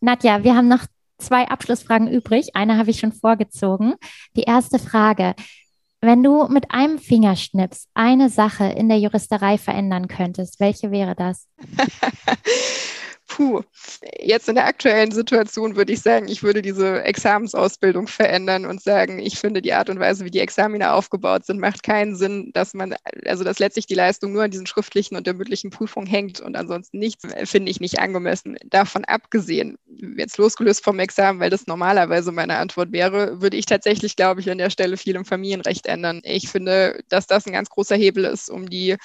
[0.00, 0.84] Nadja, wir haben noch
[1.18, 2.54] zwei Abschlussfragen übrig.
[2.54, 3.94] Eine habe ich schon vorgezogen.
[4.36, 5.34] Die erste Frage.
[6.02, 11.48] Wenn du mit einem Fingerschnips eine Sache in der Juristerei verändern könntest, welche wäre das?
[13.36, 13.60] Puh,
[14.18, 19.18] jetzt in der aktuellen Situation würde ich sagen, ich würde diese Examensausbildung verändern und sagen,
[19.18, 22.72] ich finde die Art und Weise, wie die Examine aufgebaut sind, macht keinen Sinn, dass
[22.72, 22.94] man,
[23.26, 26.56] also dass letztlich die Leistung nur an diesen schriftlichen und der mündlichen Prüfung hängt und
[26.56, 28.56] ansonsten nichts, finde ich nicht angemessen.
[28.70, 29.76] Davon abgesehen,
[30.16, 34.50] jetzt losgelöst vom Examen, weil das normalerweise meine Antwort wäre, würde ich tatsächlich, glaube ich,
[34.50, 36.22] an der Stelle viel im Familienrecht ändern.
[36.24, 38.96] Ich finde, dass das ein ganz großer Hebel ist, um die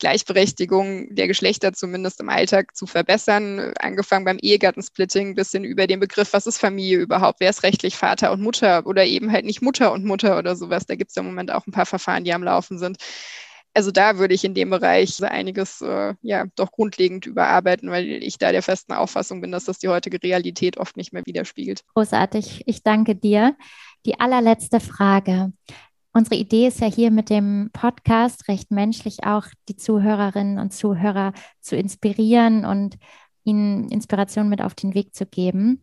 [0.00, 6.00] Gleichberechtigung der Geschlechter zumindest im Alltag zu verbessern, angefangen beim Ehegattensplitting bis hin über den
[6.00, 9.62] Begriff, was ist Familie überhaupt, wer ist rechtlich Vater und Mutter oder eben halt nicht
[9.62, 10.86] Mutter und Mutter oder sowas.
[10.86, 12.96] Da gibt es ja im Moment auch ein paar Verfahren, die am Laufen sind.
[13.72, 18.36] Also da würde ich in dem Bereich einiges äh, ja doch grundlegend überarbeiten, weil ich
[18.36, 21.84] da der festen Auffassung bin, dass das die heutige Realität oft nicht mehr widerspiegelt.
[21.94, 23.56] Großartig, ich danke dir.
[24.06, 25.52] Die allerletzte Frage.
[26.12, 31.32] Unsere Idee ist ja hier mit dem Podcast recht menschlich auch die Zuhörerinnen und Zuhörer
[31.60, 32.96] zu inspirieren und
[33.44, 35.82] ihnen Inspiration mit auf den Weg zu geben.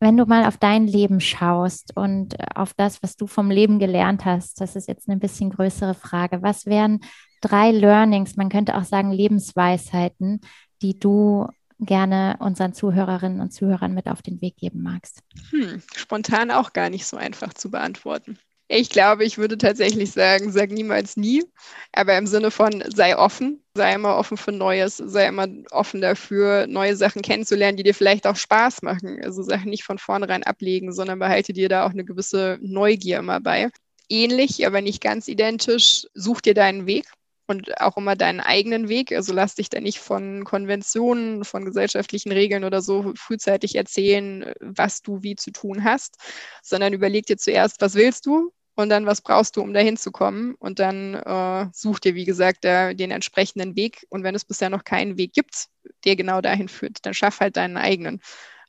[0.00, 4.24] Wenn du mal auf dein Leben schaust und auf das, was du vom Leben gelernt
[4.24, 6.42] hast, das ist jetzt eine bisschen größere Frage.
[6.42, 7.00] Was wären
[7.40, 10.40] drei Learnings, man könnte auch sagen Lebensweisheiten,
[10.82, 11.46] die du
[11.78, 15.22] gerne unseren Zuhörerinnen und Zuhörern mit auf den Weg geben magst?
[15.50, 18.38] Hm, spontan auch gar nicht so einfach zu beantworten.
[18.74, 21.44] Ich glaube, ich würde tatsächlich sagen, sag niemals nie,
[21.92, 26.66] aber im Sinne von sei offen, sei immer offen für Neues, sei immer offen dafür,
[26.66, 29.20] neue Sachen kennenzulernen, die dir vielleicht auch Spaß machen.
[29.22, 33.40] Also Sachen nicht von vornherein ablegen, sondern behalte dir da auch eine gewisse Neugier immer
[33.40, 33.68] bei.
[34.08, 37.04] Ähnlich, aber nicht ganz identisch, such dir deinen Weg
[37.46, 39.12] und auch immer deinen eigenen Weg.
[39.12, 45.02] Also lass dich da nicht von Konventionen, von gesellschaftlichen Regeln oder so frühzeitig erzählen, was
[45.02, 46.16] du wie zu tun hast,
[46.62, 48.50] sondern überleg dir zuerst, was willst du
[48.82, 50.54] und dann, was brauchst du, um dahin zu kommen?
[50.58, 54.06] Und dann äh, such dir, wie gesagt, der, den entsprechenden Weg.
[54.10, 55.68] Und wenn es bisher noch keinen Weg gibt,
[56.04, 58.20] der genau dahin führt, dann schaff halt deinen eigenen.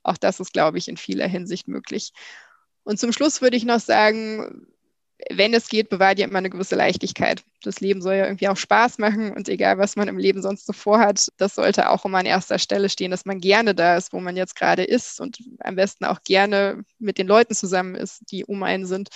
[0.04, 2.14] Auch das ist, glaube ich, in vieler Hinsicht möglich.
[2.84, 4.68] Und zum Schluss würde ich noch sagen,
[5.30, 7.44] wenn es geht, bewahr dir immer eine gewisse Leichtigkeit.
[7.62, 10.66] Das Leben soll ja irgendwie auch Spaß machen und egal, was man im Leben sonst
[10.66, 14.14] so vorhat, das sollte auch immer an erster Stelle stehen, dass man gerne da ist,
[14.14, 18.24] wo man jetzt gerade ist und am besten auch gerne mit den Leuten zusammen ist,
[18.32, 19.10] die um einen sind.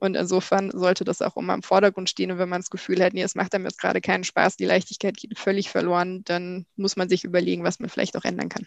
[0.00, 2.32] Und insofern sollte das auch immer im Vordergrund stehen.
[2.32, 4.64] Und wenn man das Gefühl hat, nee, es macht einem jetzt gerade keinen Spaß, die
[4.64, 8.66] Leichtigkeit geht völlig verloren, dann muss man sich überlegen, was man vielleicht auch ändern kann.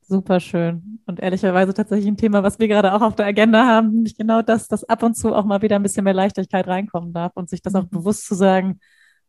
[0.00, 1.00] Super schön.
[1.06, 4.40] Und ehrlicherweise tatsächlich ein Thema, was wir gerade auch auf der Agenda haben, nämlich genau
[4.40, 7.50] das, dass ab und zu auch mal wieder ein bisschen mehr Leichtigkeit reinkommen darf und
[7.50, 7.90] sich das auch mhm.
[7.90, 8.80] bewusst zu sagen,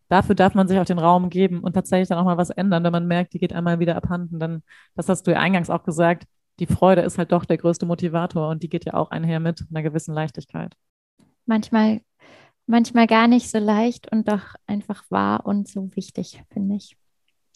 [0.07, 2.83] dafür darf man sich auch den Raum geben und tatsächlich dann auch mal was ändern,
[2.83, 4.39] wenn man merkt, die geht einmal wieder abhanden.
[4.39, 4.63] Dann,
[4.95, 6.25] das hast du ja eingangs auch gesagt,
[6.59, 9.65] die Freude ist halt doch der größte Motivator und die geht ja auch einher mit
[9.69, 10.75] einer gewissen Leichtigkeit
[11.45, 12.01] manchmal,
[12.67, 16.97] manchmal gar nicht so leicht und doch einfach wahr und so wichtig, finde ich.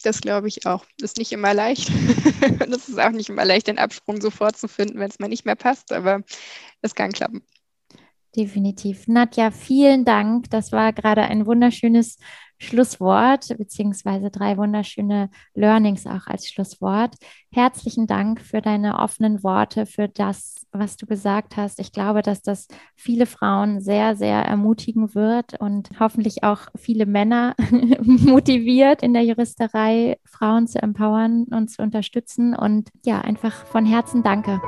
[0.02, 0.86] Das glaube ich auch.
[1.00, 1.90] Ist nicht immer leicht.
[2.42, 5.28] und es ist auch nicht immer leicht, den Absprung sofort zu finden, wenn es mal
[5.28, 6.22] nicht mehr passt, aber
[6.80, 7.42] es kann klappen.
[8.34, 9.08] Definitiv.
[9.08, 10.48] Nadja, vielen Dank.
[10.50, 12.16] Das war gerade ein wunderschönes
[12.60, 17.14] Schlusswort, beziehungsweise drei wunderschöne Learnings auch als Schlusswort.
[17.50, 21.80] Herzlichen Dank für deine offenen Worte, für das, was du gesagt hast.
[21.80, 27.54] Ich glaube, dass das viele Frauen sehr, sehr ermutigen wird und hoffentlich auch viele Männer
[28.02, 32.54] motiviert, in der Juristerei Frauen zu empowern und zu unterstützen.
[32.54, 34.60] Und ja, einfach von Herzen danke.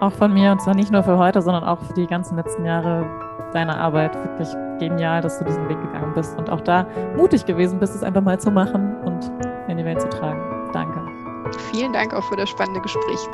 [0.00, 2.64] Auch von mir, und zwar nicht nur für heute, sondern auch für die ganzen letzten
[2.64, 3.21] Jahre
[3.52, 4.14] deiner Arbeit.
[4.14, 4.48] Wirklich
[4.78, 6.86] genial, dass du diesen Weg gegangen bist und auch da
[7.16, 9.30] mutig gewesen bist, es einfach mal zu machen und
[9.68, 10.40] in die Welt zu tragen.
[10.72, 11.00] Danke.
[11.70, 13.28] Vielen Dank auch für das spannende Gespräch.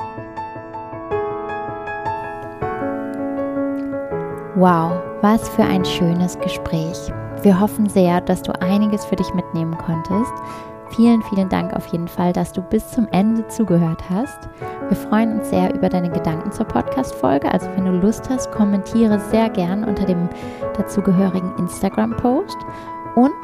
[4.56, 7.12] Wow, was für ein schönes Gespräch.
[7.42, 10.32] Wir hoffen sehr, dass du einiges für dich mitnehmen konntest
[10.90, 14.48] Vielen, vielen Dank auf jeden Fall, dass du bis zum Ende zugehört hast.
[14.88, 17.52] Wir freuen uns sehr über deine Gedanken zur Podcast-Folge.
[17.52, 20.28] Also, wenn du Lust hast, kommentiere sehr gern unter dem
[20.76, 22.56] dazugehörigen Instagram-Post.
[23.16, 23.34] Und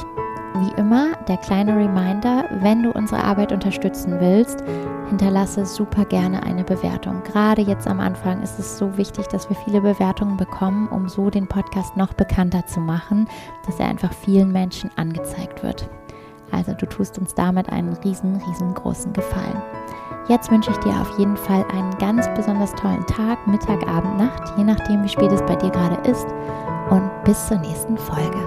[0.56, 4.62] wie immer, der kleine Reminder, wenn du unsere Arbeit unterstützen willst,
[5.08, 7.22] hinterlasse super gerne eine Bewertung.
[7.24, 11.28] Gerade jetzt am Anfang ist es so wichtig, dass wir viele Bewertungen bekommen, um so
[11.28, 13.28] den Podcast noch bekannter zu machen,
[13.66, 15.88] dass er einfach vielen Menschen angezeigt wird.
[16.54, 19.60] Also du tust uns damit einen riesen, riesengroßen Gefallen.
[20.28, 24.56] Jetzt wünsche ich dir auf jeden Fall einen ganz besonders tollen Tag, Mittag, Abend, Nacht,
[24.56, 26.26] je nachdem, wie spät es bei dir gerade ist.
[26.90, 28.38] Und bis zur nächsten Folge.